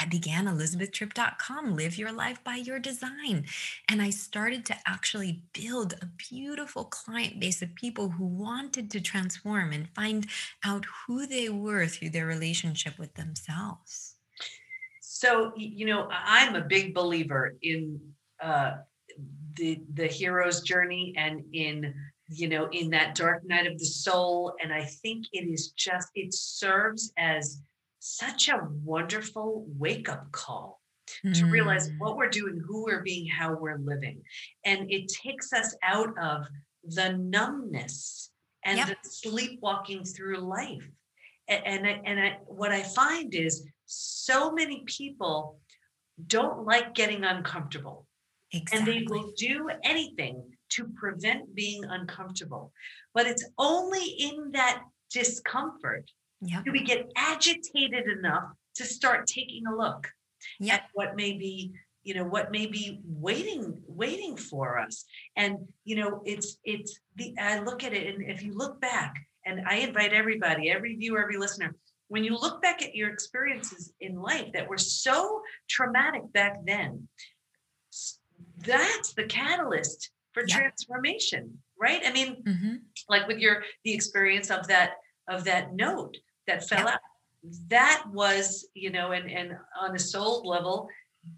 I 0.00 0.06
began 0.06 0.46
elizabethtripp.com, 0.46 1.76
live 1.76 1.98
your 1.98 2.12
life 2.12 2.42
by 2.42 2.56
your 2.56 2.78
design. 2.78 3.46
And 3.88 4.00
I 4.00 4.10
started 4.10 4.64
to 4.66 4.76
actually 4.86 5.42
build 5.52 5.94
a 6.00 6.06
beautiful 6.06 6.84
client 6.84 7.38
base 7.40 7.62
of 7.62 7.74
people 7.74 8.08
who 8.10 8.24
wanted 8.24 8.90
to 8.92 9.00
transform 9.00 9.72
and 9.72 9.88
find 9.90 10.26
out 10.64 10.86
who 11.06 11.26
they 11.26 11.48
were 11.48 11.86
through 11.86 12.10
their 12.10 12.26
relationship 12.26 12.98
with 12.98 13.14
themselves. 13.14 14.14
So, 15.00 15.52
you 15.56 15.86
know, 15.86 16.08
I'm 16.10 16.56
a 16.56 16.62
big 16.62 16.94
believer 16.94 17.56
in 17.62 18.00
uh, 18.42 18.72
the 19.54 19.80
the 19.94 20.06
hero's 20.06 20.62
journey 20.62 21.14
and 21.16 21.44
in 21.52 21.94
you 22.28 22.48
know 22.48 22.68
in 22.72 22.90
that 22.90 23.14
dark 23.14 23.44
night 23.44 23.66
of 23.66 23.78
the 23.78 23.84
soul 23.84 24.54
and 24.62 24.72
i 24.72 24.82
think 24.82 25.26
it 25.32 25.44
is 25.46 25.72
just 25.72 26.08
it 26.14 26.32
serves 26.32 27.12
as 27.18 27.60
such 28.04 28.48
a 28.48 28.66
wonderful 28.84 29.64
wake 29.78 30.08
up 30.08 30.32
call 30.32 30.80
mm. 31.24 31.38
to 31.38 31.46
realize 31.46 31.88
mm. 31.88 31.98
what 31.98 32.16
we're 32.16 32.28
doing, 32.28 32.60
who 32.66 32.82
we're 32.84 33.02
being, 33.02 33.28
how 33.28 33.54
we're 33.54 33.78
living. 33.78 34.20
And 34.64 34.90
it 34.90 35.06
takes 35.06 35.52
us 35.52 35.76
out 35.84 36.12
of 36.20 36.48
the 36.82 37.12
numbness 37.12 38.30
and 38.64 38.78
yep. 38.78 38.88
the 38.88 38.96
sleepwalking 39.08 40.04
through 40.04 40.38
life. 40.38 40.84
And, 41.46 41.62
and, 41.64 41.86
I, 41.86 42.00
and 42.04 42.20
I, 42.20 42.38
what 42.46 42.72
I 42.72 42.82
find 42.82 43.32
is 43.36 43.64
so 43.86 44.50
many 44.50 44.82
people 44.86 45.60
don't 46.26 46.66
like 46.66 46.94
getting 46.94 47.22
uncomfortable. 47.22 48.08
Exactly. 48.52 48.78
And 48.78 48.86
they 48.88 49.06
will 49.08 49.32
do 49.36 49.70
anything 49.84 50.42
to 50.70 50.88
prevent 50.96 51.54
being 51.54 51.84
uncomfortable. 51.84 52.72
But 53.14 53.26
it's 53.26 53.44
only 53.58 54.04
in 54.04 54.50
that 54.52 54.82
discomfort 55.12 56.10
Yep. 56.42 56.64
Do 56.64 56.72
we 56.72 56.82
get 56.82 57.10
agitated 57.16 58.08
enough 58.08 58.44
to 58.76 58.84
start 58.84 59.26
taking 59.26 59.66
a 59.66 59.76
look 59.76 60.08
yep. 60.58 60.80
at 60.80 60.88
what 60.92 61.16
may 61.16 61.32
be, 61.32 61.72
you 62.02 62.14
know, 62.14 62.24
what 62.24 62.50
may 62.50 62.66
be 62.66 63.00
waiting, 63.04 63.80
waiting 63.86 64.36
for 64.36 64.78
us? 64.78 65.04
And 65.36 65.58
you 65.84 65.96
know, 65.96 66.22
it's 66.24 66.58
it's 66.64 66.98
the 67.16 67.34
I 67.40 67.60
look 67.60 67.84
at 67.84 67.92
it, 67.92 68.12
and 68.14 68.28
if 68.28 68.42
you 68.42 68.54
look 68.54 68.80
back, 68.80 69.14
and 69.46 69.62
I 69.68 69.76
invite 69.76 70.12
everybody, 70.12 70.70
every 70.70 70.96
viewer, 70.96 71.22
every 71.22 71.38
listener, 71.38 71.76
when 72.08 72.24
you 72.24 72.36
look 72.36 72.60
back 72.60 72.82
at 72.82 72.96
your 72.96 73.10
experiences 73.10 73.92
in 74.00 74.20
life 74.20 74.52
that 74.52 74.68
were 74.68 74.78
so 74.78 75.42
traumatic 75.70 76.22
back 76.32 76.58
then, 76.66 77.08
that's 78.58 79.14
the 79.14 79.24
catalyst 79.24 80.10
for 80.32 80.42
yep. 80.46 80.58
transformation, 80.58 81.58
right? 81.80 82.02
I 82.04 82.12
mean, 82.12 82.42
mm-hmm. 82.42 82.74
like 83.08 83.28
with 83.28 83.38
your 83.38 83.62
the 83.84 83.94
experience 83.94 84.50
of 84.50 84.66
that 84.66 84.94
of 85.28 85.44
that 85.44 85.72
note 85.74 86.16
that 86.46 86.68
fell 86.68 86.84
yeah. 86.84 86.94
out. 86.94 87.00
That 87.68 88.04
was, 88.12 88.68
you 88.74 88.90
know, 88.90 89.12
and 89.12 89.30
and 89.30 89.56
on 89.80 89.94
a 89.94 89.98
soul 89.98 90.42
level, 90.44 90.88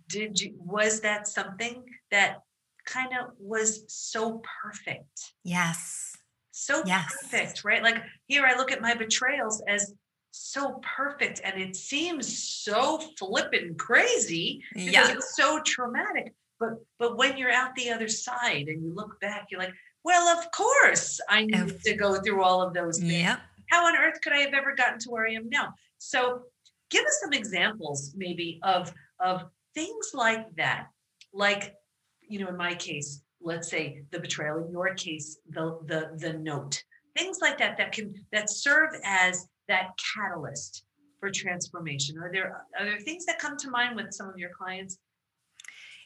did 0.09 0.41
you 0.41 0.55
was 0.59 1.01
that 1.01 1.27
something 1.27 1.83
that 2.11 2.41
kind 2.85 3.11
of 3.19 3.31
was 3.39 3.85
so 3.89 4.43
perfect? 4.63 5.33
Yes. 5.45 6.13
So 6.53 6.83
yes. 6.87 7.11
perfect, 7.23 7.65
right? 7.65 7.83
Like 7.83 8.03
here 8.27 8.45
I 8.47 8.57
look 8.57 8.71
at 8.71 8.83
my 8.83 8.95
betrayals 8.95 9.63
as 9.67 9.95
so 10.31 10.81
perfect 10.97 11.41
and 11.45 11.61
it 11.61 11.75
seems 11.75 12.39
so 12.39 12.99
flippin' 13.19 13.75
crazy 13.77 14.63
because 14.75 14.93
yeah. 14.93 15.13
it's 15.13 15.37
so 15.37 15.61
traumatic. 15.65 16.35
But 16.61 16.75
but 16.99 17.17
when 17.17 17.37
you're 17.37 17.51
out 17.51 17.75
the 17.75 17.91
other 17.91 18.09
side 18.09 18.69
and 18.69 18.83
you 18.83 18.95
look 18.95 19.19
back, 19.21 19.47
you're 19.51 19.61
like, 19.61 19.75
well, 20.05 20.39
of 20.39 20.51
course 20.53 21.19
I 21.31 21.47
need 21.47 21.81
to 21.83 21.95
go 21.95 22.21
through 22.21 22.43
all 22.43 22.61
of 22.61 22.75
those 22.75 22.99
things. 22.99 23.13
Yep 23.13 23.41
how 23.75 23.87
on 23.87 23.97
earth 23.97 24.21
could 24.23 24.33
I 24.33 24.39
have 24.39 24.55
ever 24.55 24.75
gotten 24.75 24.99
to 25.01 25.11
where 25.11 25.27
I 25.27 25.33
am 25.33 25.49
now? 25.49 25.75
So 25.99 26.43
give 26.91 27.05
us 27.05 27.19
some 27.23 27.33
examples 27.33 28.15
maybe 28.17 28.61
of 28.63 28.93
of 29.21 29.45
things 29.75 30.13
like 30.15 30.55
that. 30.57 30.87
Like, 31.33 31.75
you 32.21 32.39
know, 32.39 32.49
in 32.49 32.57
my 32.57 32.75
case, 32.75 33.23
let's 33.41 33.69
say 33.69 34.05
the 34.13 34.21
betrayal, 34.21 34.65
in 34.65 34.71
your 34.71 34.95
case, 34.95 35.39
the 35.51 35.79
the 35.87 36.01
the 36.19 36.35
note. 36.35 36.83
Things 37.19 37.39
like 37.41 37.59
that 37.59 37.77
that 37.79 37.93
can 37.93 38.15
that 38.33 38.51
serve 38.51 38.91
as 39.05 39.49
that 39.69 39.91
catalyst 40.15 40.85
for 41.19 41.31
transformation. 41.31 42.19
Are 42.19 42.31
there 42.33 42.65
are 42.79 42.85
there 42.85 43.01
things 43.01 43.27
that 43.27 43.39
come 43.39 43.57
to 43.59 43.71
mind 43.71 43.97
with 43.97 44.13
some 44.13 44.29
of 44.29 44.39
your 44.39 44.51
clients 44.51 44.99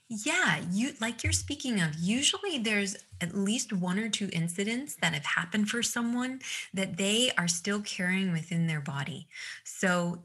yeah, 0.08 0.60
you 0.70 0.94
like 1.00 1.22
you're 1.22 1.32
speaking 1.32 1.80
of, 1.80 1.94
usually 1.98 2.58
there's 2.58 2.96
at 3.20 3.34
least 3.36 3.72
one 3.72 3.98
or 3.98 4.08
two 4.08 4.30
incidents 4.32 4.96
that 5.02 5.12
have 5.12 5.24
happened 5.24 5.68
for 5.68 5.82
someone 5.82 6.40
that 6.72 6.96
they 6.96 7.30
are 7.36 7.48
still 7.48 7.80
carrying 7.82 8.32
within 8.32 8.66
their 8.66 8.80
body. 8.80 9.28
So 9.64 10.20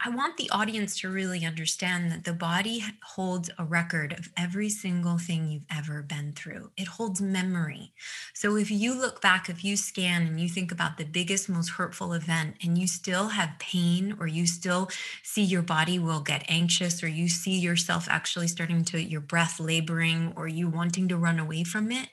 I 0.00 0.10
want 0.10 0.36
the 0.36 0.50
audience 0.50 0.98
to 1.00 1.08
really 1.08 1.44
understand 1.44 2.10
that 2.10 2.24
the 2.24 2.32
body 2.32 2.82
holds 3.04 3.48
a 3.58 3.64
record 3.64 4.12
of 4.12 4.28
every 4.36 4.68
single 4.68 5.18
thing 5.18 5.46
you've 5.46 5.66
ever 5.70 6.02
been 6.02 6.32
through. 6.32 6.72
It 6.76 6.88
holds 6.88 7.20
memory. 7.20 7.92
So 8.34 8.56
if 8.56 8.72
you 8.72 8.92
look 8.92 9.20
back, 9.20 9.48
if 9.48 9.62
you 9.62 9.76
scan 9.76 10.22
and 10.26 10.40
you 10.40 10.48
think 10.48 10.72
about 10.72 10.96
the 10.96 11.04
biggest, 11.04 11.48
most 11.48 11.70
hurtful 11.70 12.12
event, 12.12 12.56
and 12.60 12.76
you 12.76 12.88
still 12.88 13.28
have 13.28 13.50
pain, 13.60 14.16
or 14.18 14.26
you 14.26 14.48
still 14.48 14.88
see 15.22 15.44
your 15.44 15.62
body 15.62 16.00
will 16.00 16.22
get 16.22 16.44
anxious, 16.48 17.00
or 17.00 17.08
you 17.08 17.28
see 17.28 17.56
yourself 17.56 18.08
actually 18.10 18.48
starting 18.48 18.84
to, 18.86 19.00
your 19.00 19.20
breath 19.20 19.60
laboring, 19.60 20.32
or 20.34 20.48
you 20.48 20.68
wanting 20.68 21.06
to 21.06 21.16
run 21.16 21.38
away 21.38 21.62
from 21.62 21.92
it, 21.92 22.08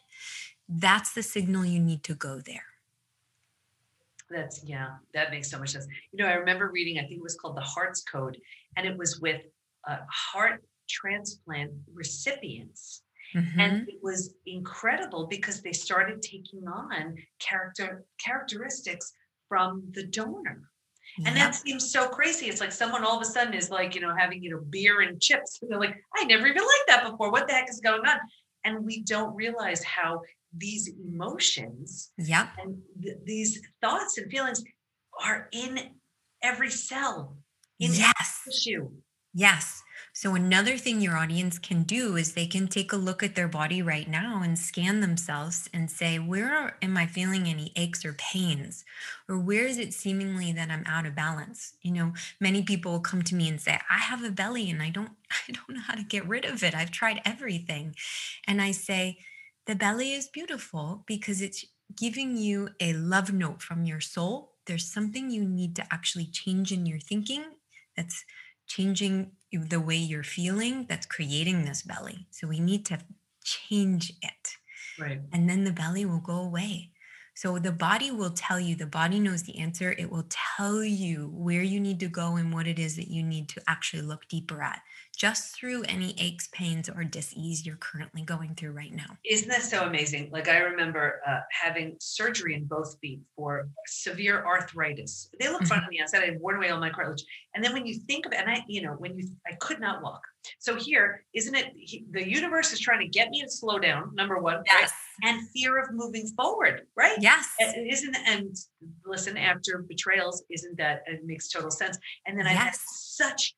that's 0.70 1.14
the 1.14 1.24
signal 1.24 1.66
you 1.66 1.80
need 1.80 2.04
to 2.04 2.14
go 2.14 2.40
there. 2.40 2.75
That's 4.30 4.64
yeah, 4.64 4.96
that 5.14 5.32
makes 5.32 5.50
so 5.50 5.60
much 5.60 5.70
sense. 5.70 5.86
You 6.12 6.24
know, 6.24 6.30
I 6.30 6.34
remember 6.34 6.72
reading, 6.74 6.98
I 6.98 7.02
think 7.02 7.20
it 7.20 7.24
was 7.24 7.36
called 7.36 7.56
the 7.56 7.62
Heart's 7.62 8.04
Code, 8.04 8.38
and 8.76 8.88
it 8.88 8.98
was 8.98 9.20
with 9.20 9.42
uh, 9.88 10.00
heart 10.10 10.64
transplant 10.90 11.72
recipients. 11.94 13.04
Mm-hmm. 13.36 13.60
And 13.60 13.90
it 13.90 14.00
was 14.02 14.36
incredible 14.46 15.28
because 15.28 15.62
they 15.62 15.74
started 15.74 16.22
taking 16.22 16.68
on 16.68 17.16
character 17.40 18.06
characteristics 18.24 19.14
from 19.50 19.84
the 19.92 20.04
donor. 20.06 20.70
And 21.26 21.38
that 21.38 21.56
seems 21.56 21.92
so 21.92 22.10
crazy. 22.10 22.48
It's 22.48 22.60
like 22.60 22.72
someone 22.72 23.06
all 23.06 23.16
of 23.16 23.22
a 23.22 23.26
sudden 23.26 23.54
is 23.54 23.70
like, 23.70 23.96
you 23.96 24.02
know, 24.02 24.14
having, 24.18 24.44
you 24.44 24.50
know, 24.50 24.62
beer 24.70 25.02
and 25.02 25.22
chips. 25.22 25.60
And 25.62 25.72
they're 25.72 25.80
like, 25.80 25.96
I 26.16 26.26
never 26.26 26.46
even 26.48 26.62
liked 26.62 26.88
that 26.88 27.10
before. 27.10 27.32
What 27.32 27.48
the 27.48 27.54
heck 27.54 27.70
is 27.70 27.80
going 27.80 28.06
on? 28.06 28.18
And 28.66 28.86
we 28.86 29.02
don't 29.04 29.36
realize 29.36 29.84
how 29.84 30.22
these 30.58 30.90
emotions 31.08 32.12
yep. 32.18 32.50
and 32.62 32.78
th- 33.02 33.18
these 33.26 33.62
thoughts 33.82 34.18
and 34.18 34.32
feelings 34.32 34.64
are 35.24 35.50
in 35.52 35.80
every 36.44 36.70
cell 36.70 37.38
in 37.80 37.94
yes. 37.94 38.42
tissue. 38.46 38.90
Yes. 39.34 39.84
So 40.14 40.34
another 40.34 40.78
thing 40.78 41.02
your 41.02 41.18
audience 41.18 41.60
can 41.60 41.84
do 41.84 42.16
is 42.16 42.34
they 42.34 42.48
can 42.48 42.70
take 42.70 42.94
a 42.94 42.98
look 42.98 43.22
at 43.22 43.36
their 43.36 43.50
body 43.50 43.82
right 43.82 44.08
now 44.10 44.42
and 44.42 44.58
scan 44.58 45.02
themselves 45.02 45.70
and 45.74 45.92
say 45.92 46.20
where 46.20 46.78
am 46.82 46.96
i 46.96 47.06
feeling 47.06 47.48
any 47.48 47.74
aches 47.76 48.06
or 48.06 48.14
pains? 48.14 48.86
Or 49.28 49.38
where 49.38 49.66
is 49.66 49.78
it 49.78 49.94
seemingly 49.94 50.54
that 50.54 50.72
i'm 50.72 50.86
out 50.86 51.06
of 51.06 51.16
balance? 51.16 51.74
You 51.82 51.92
know 51.92 52.14
many 52.40 52.64
people 52.64 53.02
come 53.02 53.24
to 53.24 53.36
me 53.36 53.50
and 53.50 53.60
say 53.60 53.78
i 53.90 53.98
have 53.98 54.24
a 54.24 54.32
belly 54.32 54.70
and 54.70 54.82
i 54.82 54.90
don't 54.90 55.12
i 55.50 55.52
don't 55.52 55.76
know 55.76 55.84
how 55.86 55.96
to 55.96 56.04
get 56.04 56.26
rid 56.26 56.46
of 56.46 56.64
it. 56.64 56.74
I've 56.74 56.92
tried 56.92 57.20
everything. 57.26 57.96
And 58.48 58.62
i 58.62 58.72
say 58.72 59.18
the 59.66 59.76
belly 59.76 60.14
is 60.14 60.28
beautiful 60.28 61.04
because 61.08 61.42
it's 61.42 61.66
giving 61.96 62.38
you 62.38 62.70
a 62.80 62.94
love 62.94 63.34
note 63.34 63.62
from 63.62 63.86
your 63.86 64.00
soul. 64.00 64.54
There's 64.66 64.92
something 64.92 65.30
you 65.30 65.46
need 65.46 65.76
to 65.78 65.86
actually 65.92 66.26
change 66.26 66.72
in 66.72 66.86
your 66.86 67.00
thinking 67.00 67.44
that's 67.96 68.24
changing 68.68 69.32
the 69.52 69.80
way 69.80 69.96
you're 69.96 70.24
feeling 70.24 70.86
that's 70.90 71.06
creating 71.06 71.66
this 71.66 71.84
belly. 71.84 72.28
So 72.32 72.48
we 72.48 72.60
need 72.60 72.86
to 72.88 73.00
change 73.44 74.12
it. 74.22 74.58
Right. 75.00 75.22
And 75.32 75.50
then 75.50 75.64
the 75.64 75.72
belly 75.72 76.06
will 76.06 76.20
go 76.20 76.38
away. 76.38 76.92
So 77.36 77.60
the 77.60 77.74
body 77.74 78.12
will 78.12 78.30
tell 78.30 78.62
you, 78.62 78.76
the 78.76 78.86
body 78.86 79.20
knows 79.20 79.44
the 79.44 79.60
answer. 79.60 79.92
It 79.92 80.10
will 80.10 80.26
tell 80.30 80.82
you 80.82 81.30
where 81.34 81.62
you 81.62 81.82
need 81.82 82.00
to 82.00 82.08
go 82.08 82.38
and 82.38 82.54
what 82.54 82.66
it 82.66 82.80
is 82.80 82.96
that 82.96 83.10
you 83.10 83.24
need 83.24 83.50
to 83.50 83.62
actually 83.68 84.04
look 84.04 84.26
deeper 84.30 84.62
at 84.62 84.80
just 85.18 85.54
through 85.54 85.84
any 85.84 86.16
aches, 86.18 86.48
pains, 86.54 86.90
or 86.90 87.04
disease 87.04 87.66
you're 87.66 87.76
currently 87.76 88.22
going 88.22 88.56
through 88.56 88.72
right 88.72 88.94
now. 88.94 89.18
Isn't 89.26 89.50
that 89.50 89.64
so 89.64 89.84
amazing? 89.84 90.30
Like 90.32 90.48
I 90.48 90.60
remember 90.60 91.22
uh, 91.28 91.42
having 91.50 91.98
surgery 92.00 92.56
in 92.56 92.66
both 92.66 92.98
feet 93.02 93.20
for 93.36 93.68
severe 93.86 94.46
arthritis. 94.46 95.30
They 95.38 95.50
look 95.50 95.64
mm-hmm. 95.64 95.68
fun 95.68 95.80
on 95.80 95.90
the 95.90 96.02
outside. 96.02 96.24
I 96.24 96.28
had 96.28 96.40
worn 96.40 96.56
away 96.56 96.70
all 96.70 96.80
my 96.80 96.90
cartilage. 96.90 97.26
And 97.54 97.64
then 97.64 97.74
when 97.74 97.86
you 97.86 97.96
think 97.96 98.26
of 98.26 98.32
it, 98.32 98.40
and 98.40 98.50
I, 98.50 98.64
you 98.68 98.82
know, 98.82 98.94
when 98.94 99.18
you, 99.18 99.28
I 99.46 99.56
could 99.56 99.82
not 99.82 100.02
walk. 100.02 100.22
So 100.60 100.76
here, 100.76 101.26
isn't 101.34 101.56
it? 101.56 101.74
He, 101.76 102.06
the 102.12 102.28
universe 102.28 102.74
is 102.74 102.80
trying 102.80 103.00
to 103.00 103.08
get 103.08 103.30
me 103.30 103.42
to 103.42 103.50
slow 103.50 103.80
down. 103.80 104.14
Number 104.16 104.40
one, 104.40 104.64
yes. 104.72 104.92
right? 105.24 105.30
And 105.30 105.50
fear 105.50 105.82
of 105.82 105.94
moving 105.94 106.28
forward, 106.36 106.82
right? 106.96 107.18
Yes. 107.20 107.48
Isn't 107.60 108.16
and 108.26 108.56
listen 109.06 109.38
after 109.38 109.86
betrayals, 109.88 110.44
isn't 110.50 110.78
that 110.78 111.04
it 111.08 111.22
makes 111.26 111.50
total 111.50 111.72
sense? 111.72 111.98
And 112.26 112.38
then 112.38 112.46
yes. 112.46 112.56
I 112.56 112.60
had 112.60 112.76
such 112.76 113.56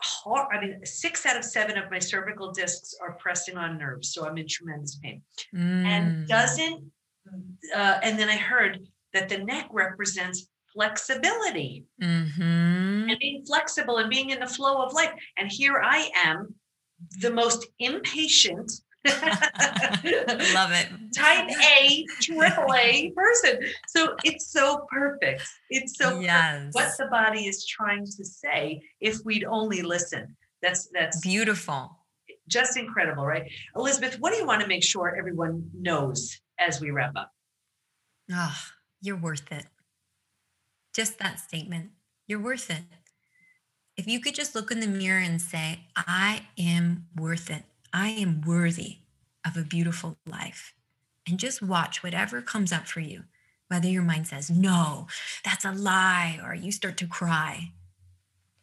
hard, 0.00 0.46
I 0.54 0.60
mean, 0.60 0.80
six 0.84 1.26
out 1.26 1.36
of 1.36 1.44
seven 1.44 1.76
of 1.76 1.90
my 1.90 1.98
cervical 1.98 2.52
discs 2.52 2.94
are 3.02 3.14
pressing 3.14 3.56
on 3.56 3.78
nerves. 3.78 4.12
So 4.12 4.26
I'm 4.26 4.38
in 4.38 4.46
tremendous 4.48 4.98
pain. 5.02 5.22
Mm. 5.54 5.84
And 5.84 6.28
doesn't 6.28 6.92
uh, 7.74 7.98
and 8.02 8.18
then 8.18 8.28
I 8.28 8.36
heard 8.36 8.80
that 9.12 9.28
the 9.28 9.38
neck 9.38 9.68
represents 9.72 10.48
flexibility 10.72 11.86
Mm-hmm. 12.00 12.87
And 13.10 13.18
being 13.18 13.44
flexible 13.44 13.98
and 13.98 14.10
being 14.10 14.30
in 14.30 14.40
the 14.40 14.46
flow 14.46 14.82
of 14.82 14.92
life. 14.92 15.12
And 15.36 15.50
here 15.50 15.80
I 15.84 16.10
am, 16.14 16.54
the 17.20 17.30
most 17.30 17.66
impatient. 17.78 18.72
Love 19.06 20.72
it. 20.72 20.88
Type 21.16 21.48
A, 21.80 22.04
triple 22.20 22.74
A 22.74 23.10
person. 23.12 23.60
So 23.86 24.16
it's 24.24 24.50
so 24.50 24.86
perfect. 24.90 25.48
It's 25.70 25.96
so 25.96 26.20
perfect 26.20 26.74
what 26.74 26.92
the 26.98 27.06
body 27.06 27.46
is 27.46 27.64
trying 27.66 28.04
to 28.04 28.24
say 28.24 28.82
if 29.00 29.18
we'd 29.24 29.44
only 29.44 29.82
listen. 29.82 30.36
That's 30.62 30.88
that's 30.92 31.20
Beautiful. 31.20 31.96
just 32.48 32.76
incredible, 32.76 33.24
right? 33.24 33.50
Elizabeth, 33.76 34.18
what 34.18 34.32
do 34.32 34.38
you 34.38 34.46
want 34.46 34.62
to 34.62 34.66
make 34.66 34.82
sure 34.82 35.14
everyone 35.16 35.70
knows 35.72 36.40
as 36.58 36.80
we 36.80 36.90
wrap 36.90 37.12
up? 37.16 37.30
Oh, 38.32 38.58
you're 39.00 39.16
worth 39.16 39.50
it. 39.52 39.66
Just 40.92 41.18
that 41.20 41.38
statement. 41.38 41.90
You're 42.28 42.38
worth 42.38 42.70
it. 42.70 42.82
If 43.96 44.06
you 44.06 44.20
could 44.20 44.34
just 44.34 44.54
look 44.54 44.70
in 44.70 44.80
the 44.80 44.86
mirror 44.86 45.18
and 45.18 45.40
say, 45.40 45.80
I 45.96 46.42
am 46.58 47.06
worth 47.16 47.50
it. 47.50 47.64
I 47.92 48.10
am 48.10 48.42
worthy 48.42 48.98
of 49.46 49.56
a 49.56 49.62
beautiful 49.62 50.18
life. 50.26 50.74
And 51.26 51.38
just 51.38 51.62
watch 51.62 52.02
whatever 52.02 52.42
comes 52.42 52.70
up 52.70 52.86
for 52.86 53.00
you, 53.00 53.24
whether 53.68 53.88
your 53.88 54.02
mind 54.02 54.26
says, 54.26 54.50
no, 54.50 55.06
that's 55.42 55.64
a 55.64 55.72
lie, 55.72 56.38
or 56.44 56.54
you 56.54 56.70
start 56.70 56.98
to 56.98 57.06
cry. 57.06 57.72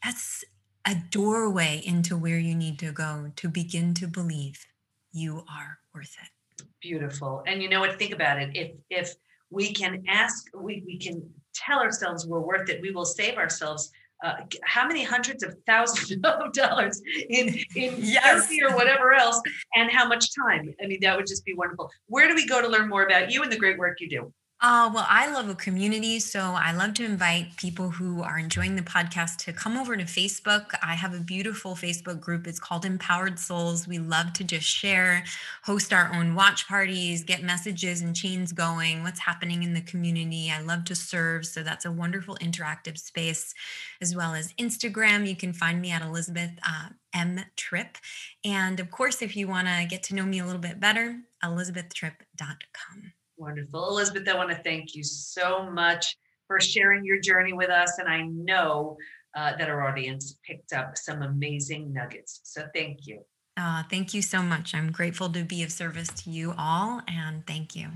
That's 0.03 0.43
a 0.87 0.95
doorway 1.09 1.81
into 1.83 2.15
where 2.15 2.37
you 2.37 2.53
need 2.53 2.77
to 2.79 2.91
go 2.91 3.31
to 3.35 3.49
begin 3.49 3.95
to 3.95 4.07
believe 4.07 4.65
you 5.11 5.43
are 5.51 5.79
worth 5.93 6.15
it. 6.21 6.65
Beautiful. 6.81 7.43
And 7.47 7.63
you 7.63 7.69
know 7.69 7.79
what? 7.79 7.97
Think 7.97 8.13
about 8.13 8.39
it. 8.39 8.51
If 8.53 8.71
if 8.91 9.15
we 9.49 9.73
can 9.73 10.03
ask, 10.07 10.45
we, 10.53 10.83
we 10.85 10.99
can 10.99 11.27
tell 11.55 11.79
ourselves 11.79 12.25
we're 12.27 12.39
worth 12.41 12.69
it, 12.69 12.81
we 12.81 12.91
will 12.91 13.05
save 13.05 13.37
ourselves 13.37 13.91
uh, 14.23 14.35
how 14.63 14.87
many 14.87 15.03
hundreds 15.03 15.43
of 15.43 15.55
thousands 15.65 16.11
of 16.23 16.53
dollars 16.53 17.01
in 17.29 17.49
in 17.75 17.95
Yes. 17.99 18.23
therapy 18.47 18.63
or 18.63 18.75
whatever 18.75 19.13
else, 19.13 19.41
and 19.75 19.91
how 19.91 20.07
much 20.07 20.33
time? 20.35 20.73
I 20.81 20.87
mean, 20.87 20.99
that 21.01 21.15
would 21.17 21.27
just 21.27 21.43
be 21.45 21.53
wonderful. 21.53 21.91
Where 22.07 22.27
do 22.27 22.35
we 22.35 22.47
go 22.47 22.61
to 22.61 22.67
learn 22.67 22.87
more 22.87 23.05
about 23.05 23.31
you 23.31 23.43
and 23.43 23.51
the 23.51 23.57
great 23.57 23.77
work 23.77 23.99
you 23.99 24.09
do? 24.09 24.33
Uh, 24.61 24.89
well, 24.93 25.05
I 25.09 25.31
love 25.31 25.49
a 25.49 25.55
community. 25.55 26.17
So 26.19 26.39
I 26.39 26.71
love 26.71 26.93
to 26.95 27.05
invite 27.05 27.57
people 27.57 27.89
who 27.89 28.23
are 28.23 28.39
enjoying 28.39 28.77
the 28.77 28.81
podcast 28.81 29.35
to 29.39 29.53
come 29.53 29.77
over 29.77 29.97
to 29.97 30.05
Facebook. 30.05 30.67
I 30.81 30.95
have 30.95 31.13
a 31.13 31.19
beautiful 31.19 31.75
Facebook 31.75 32.21
group. 32.21 32.47
It's 32.47 32.59
called 32.59 32.85
Empowered 32.85 33.37
Souls. 33.37 33.85
We 33.85 33.99
love 33.99 34.31
to 34.33 34.45
just 34.45 34.65
share, 34.65 35.25
host 35.63 35.91
our 35.91 36.09
own 36.15 36.35
watch 36.35 36.67
parties, 36.69 37.23
get 37.25 37.43
messages 37.43 37.99
and 38.01 38.15
chains 38.15 38.53
going, 38.53 39.03
what's 39.03 39.19
happening 39.19 39.61
in 39.61 39.73
the 39.73 39.81
community. 39.81 40.49
I 40.49 40.61
love 40.61 40.85
to 40.85 40.95
serve. 40.95 41.45
So 41.45 41.61
that's 41.61 41.83
a 41.83 41.91
wonderful 41.91 42.37
interactive 42.37 42.97
space, 42.97 43.53
as 44.01 44.15
well 44.15 44.33
as 44.33 44.53
Instagram. 44.53 45.27
You 45.27 45.35
can 45.35 45.51
find 45.51 45.81
me 45.81 45.91
at 45.91 46.01
Elizabeth 46.01 46.51
uh, 46.65 46.89
M. 47.13 47.41
Tripp. 47.57 47.97
And 48.45 48.79
of 48.79 48.89
course, 48.89 49.21
if 49.21 49.35
you 49.35 49.49
want 49.49 49.67
to 49.67 49.85
get 49.87 50.01
to 50.03 50.15
know 50.15 50.25
me 50.25 50.39
a 50.39 50.45
little 50.45 50.61
bit 50.61 50.79
better, 50.79 51.19
elizabethtripp.com. 51.43 53.14
Wonderful. 53.37 53.89
Elizabeth, 53.89 54.27
I 54.27 54.35
want 54.35 54.49
to 54.49 54.55
thank 54.55 54.95
you 54.95 55.03
so 55.03 55.69
much 55.69 56.17
for 56.47 56.59
sharing 56.59 57.03
your 57.03 57.19
journey 57.19 57.53
with 57.53 57.69
us. 57.69 57.97
And 57.97 58.07
I 58.07 58.21
know 58.23 58.97
uh, 59.35 59.55
that 59.57 59.69
our 59.69 59.87
audience 59.87 60.39
picked 60.45 60.73
up 60.73 60.97
some 60.97 61.21
amazing 61.21 61.91
nuggets. 61.91 62.41
So 62.43 62.67
thank 62.73 63.05
you. 63.05 63.19
Uh, 63.57 63.83
thank 63.89 64.13
you 64.13 64.21
so 64.21 64.41
much. 64.41 64.75
I'm 64.75 64.91
grateful 64.91 65.29
to 65.29 65.43
be 65.43 65.63
of 65.63 65.71
service 65.71 66.09
to 66.23 66.29
you 66.29 66.53
all, 66.57 67.01
and 67.07 67.45
thank 67.47 67.75
you. 67.75 67.87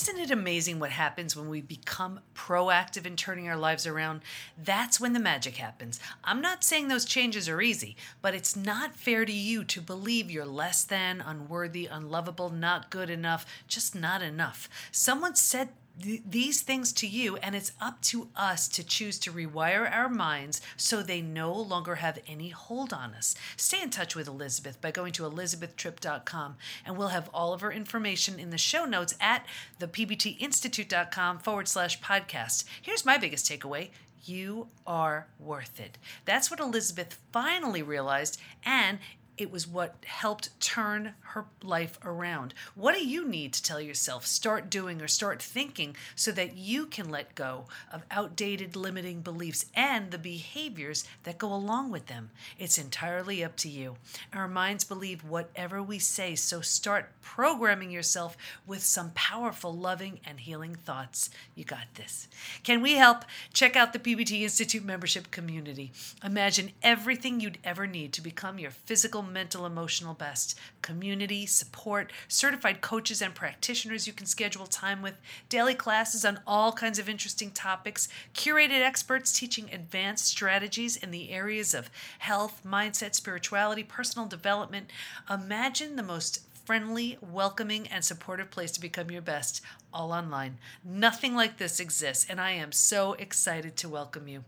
Isn't 0.00 0.20
it 0.20 0.30
amazing 0.30 0.78
what 0.78 0.92
happens 0.92 1.34
when 1.34 1.48
we 1.48 1.60
become 1.60 2.20
proactive 2.32 3.04
in 3.04 3.16
turning 3.16 3.48
our 3.48 3.56
lives 3.56 3.84
around? 3.84 4.20
That's 4.56 5.00
when 5.00 5.12
the 5.12 5.18
magic 5.18 5.56
happens. 5.56 5.98
I'm 6.22 6.40
not 6.40 6.62
saying 6.62 6.86
those 6.86 7.04
changes 7.04 7.48
are 7.48 7.60
easy, 7.60 7.96
but 8.22 8.32
it's 8.32 8.54
not 8.54 8.94
fair 8.94 9.24
to 9.24 9.32
you 9.32 9.64
to 9.64 9.80
believe 9.80 10.30
you're 10.30 10.46
less 10.46 10.84
than, 10.84 11.20
unworthy, 11.20 11.86
unlovable, 11.86 12.48
not 12.48 12.90
good 12.90 13.10
enough, 13.10 13.44
just 13.66 13.96
not 13.96 14.22
enough. 14.22 14.68
Someone 14.92 15.34
said 15.34 15.70
th- 16.02 16.22
these 16.28 16.62
things 16.62 16.92
to 16.94 17.06
you, 17.06 17.36
and 17.36 17.54
it's 17.54 17.72
up 17.80 18.00
to 18.02 18.28
us 18.36 18.68
to 18.68 18.84
choose 18.84 19.18
to 19.20 19.32
rewire 19.32 19.90
our 19.90 20.08
minds 20.08 20.60
so 20.76 21.02
they 21.02 21.20
no 21.20 21.52
longer 21.52 21.96
have 21.96 22.18
any 22.26 22.50
hold 22.50 22.92
on 22.92 23.14
us. 23.14 23.34
Stay 23.56 23.82
in 23.82 23.90
touch 23.90 24.14
with 24.14 24.28
Elizabeth 24.28 24.80
by 24.80 24.90
going 24.90 25.12
to 25.12 25.24
elizabethtripp.com, 25.24 26.56
and 26.84 26.96
we'll 26.96 27.08
have 27.08 27.30
all 27.32 27.52
of 27.52 27.60
her 27.60 27.72
information 27.72 28.38
in 28.38 28.50
the 28.50 28.58
show 28.58 28.84
notes 28.84 29.14
at 29.20 29.46
thepbtinstitute.com 29.80 31.38
forward 31.38 31.68
slash 31.68 32.00
podcast. 32.00 32.64
Here's 32.80 33.04
my 33.06 33.18
biggest 33.18 33.50
takeaway. 33.50 33.90
You 34.24 34.68
are 34.86 35.28
worth 35.38 35.80
it. 35.80 35.96
That's 36.24 36.50
what 36.50 36.60
Elizabeth 36.60 37.18
finally 37.32 37.82
realized, 37.82 38.40
and 38.64 38.98
it 39.38 39.52
was 39.52 39.66
what 39.66 39.94
helped 40.04 40.58
turn 40.60 41.14
her 41.20 41.46
life 41.62 41.98
around. 42.04 42.52
What 42.74 42.94
do 42.94 43.06
you 43.06 43.26
need 43.26 43.52
to 43.54 43.62
tell 43.62 43.80
yourself? 43.80 44.26
Start 44.26 44.68
doing 44.68 45.00
or 45.00 45.08
start 45.08 45.40
thinking 45.40 45.96
so 46.16 46.32
that 46.32 46.56
you 46.56 46.86
can 46.86 47.08
let 47.08 47.36
go 47.36 47.66
of 47.92 48.02
outdated 48.10 48.74
limiting 48.74 49.20
beliefs 49.20 49.66
and 49.74 50.10
the 50.10 50.18
behaviors 50.18 51.04
that 51.22 51.38
go 51.38 51.54
along 51.54 51.92
with 51.92 52.06
them. 52.06 52.30
It's 52.58 52.78
entirely 52.78 53.44
up 53.44 53.56
to 53.58 53.68
you. 53.68 53.96
Our 54.32 54.48
minds 54.48 54.84
believe 54.84 55.24
whatever 55.24 55.80
we 55.82 56.00
say, 56.00 56.34
so 56.34 56.60
start 56.60 57.12
programming 57.22 57.92
yourself 57.92 58.36
with 58.66 58.82
some 58.82 59.12
powerful, 59.14 59.72
loving, 59.72 60.18
and 60.26 60.40
healing 60.40 60.74
thoughts. 60.74 61.30
You 61.54 61.64
got 61.64 61.94
this. 61.94 62.26
Can 62.64 62.82
we 62.82 62.94
help? 62.94 63.24
Check 63.52 63.76
out 63.76 63.92
the 63.92 63.98
PBT 64.00 64.42
Institute 64.42 64.84
membership 64.84 65.30
community. 65.30 65.92
Imagine 66.24 66.72
everything 66.82 67.38
you'd 67.38 67.58
ever 67.62 67.86
need 67.86 68.12
to 68.14 68.20
become 68.20 68.58
your 68.58 68.72
physical, 68.72 69.22
mental, 69.28 69.64
emotional 69.64 70.14
best. 70.14 70.58
Community, 70.82 71.46
support, 71.46 72.12
certified 72.26 72.80
coaches 72.80 73.22
and 73.22 73.34
practitioners 73.34 74.06
you 74.06 74.12
can 74.12 74.26
schedule 74.26 74.66
time 74.66 75.02
with, 75.02 75.14
daily 75.48 75.74
classes 75.74 76.24
on 76.24 76.40
all 76.46 76.72
kinds 76.72 76.98
of 76.98 77.08
interesting 77.08 77.50
topics, 77.50 78.08
curated 78.34 78.80
experts 78.80 79.32
teaching 79.32 79.70
advanced 79.72 80.26
strategies 80.26 80.96
in 80.96 81.10
the 81.10 81.30
areas 81.30 81.74
of 81.74 81.90
health, 82.18 82.62
mindset, 82.66 83.14
spirituality, 83.14 83.84
personal 83.84 84.26
development. 84.26 84.90
Imagine 85.30 85.96
the 85.96 86.02
most 86.02 86.40
friendly, 86.64 87.16
welcoming, 87.22 87.88
and 87.88 88.04
supportive 88.04 88.50
place 88.50 88.72
to 88.72 88.80
become 88.80 89.10
your 89.10 89.22
best, 89.22 89.62
all 89.92 90.12
online. 90.12 90.58
Nothing 90.84 91.34
like 91.34 91.56
this 91.56 91.80
exists, 91.80 92.26
and 92.28 92.38
I 92.38 92.50
am 92.50 92.72
so 92.72 93.14
excited 93.14 93.74
to 93.76 93.88
welcome 93.88 94.28
you. 94.28 94.44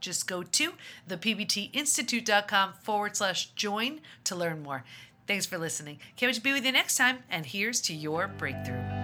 Just 0.00 0.26
go 0.26 0.42
to 0.42 0.72
thepbtinstitute.com 1.08 2.72
forward 2.82 3.16
slash 3.16 3.46
join 3.50 4.00
to 4.24 4.34
learn 4.34 4.62
more. 4.62 4.84
Thanks 5.26 5.46
for 5.46 5.58
listening. 5.58 5.98
Can't 6.16 6.28
wait 6.28 6.36
to 6.36 6.40
be 6.40 6.52
with 6.52 6.64
you 6.64 6.72
next 6.72 6.96
time, 6.96 7.18
and 7.30 7.44
here's 7.44 7.80
to 7.82 7.94
your 7.94 8.28
breakthrough. 8.28 8.97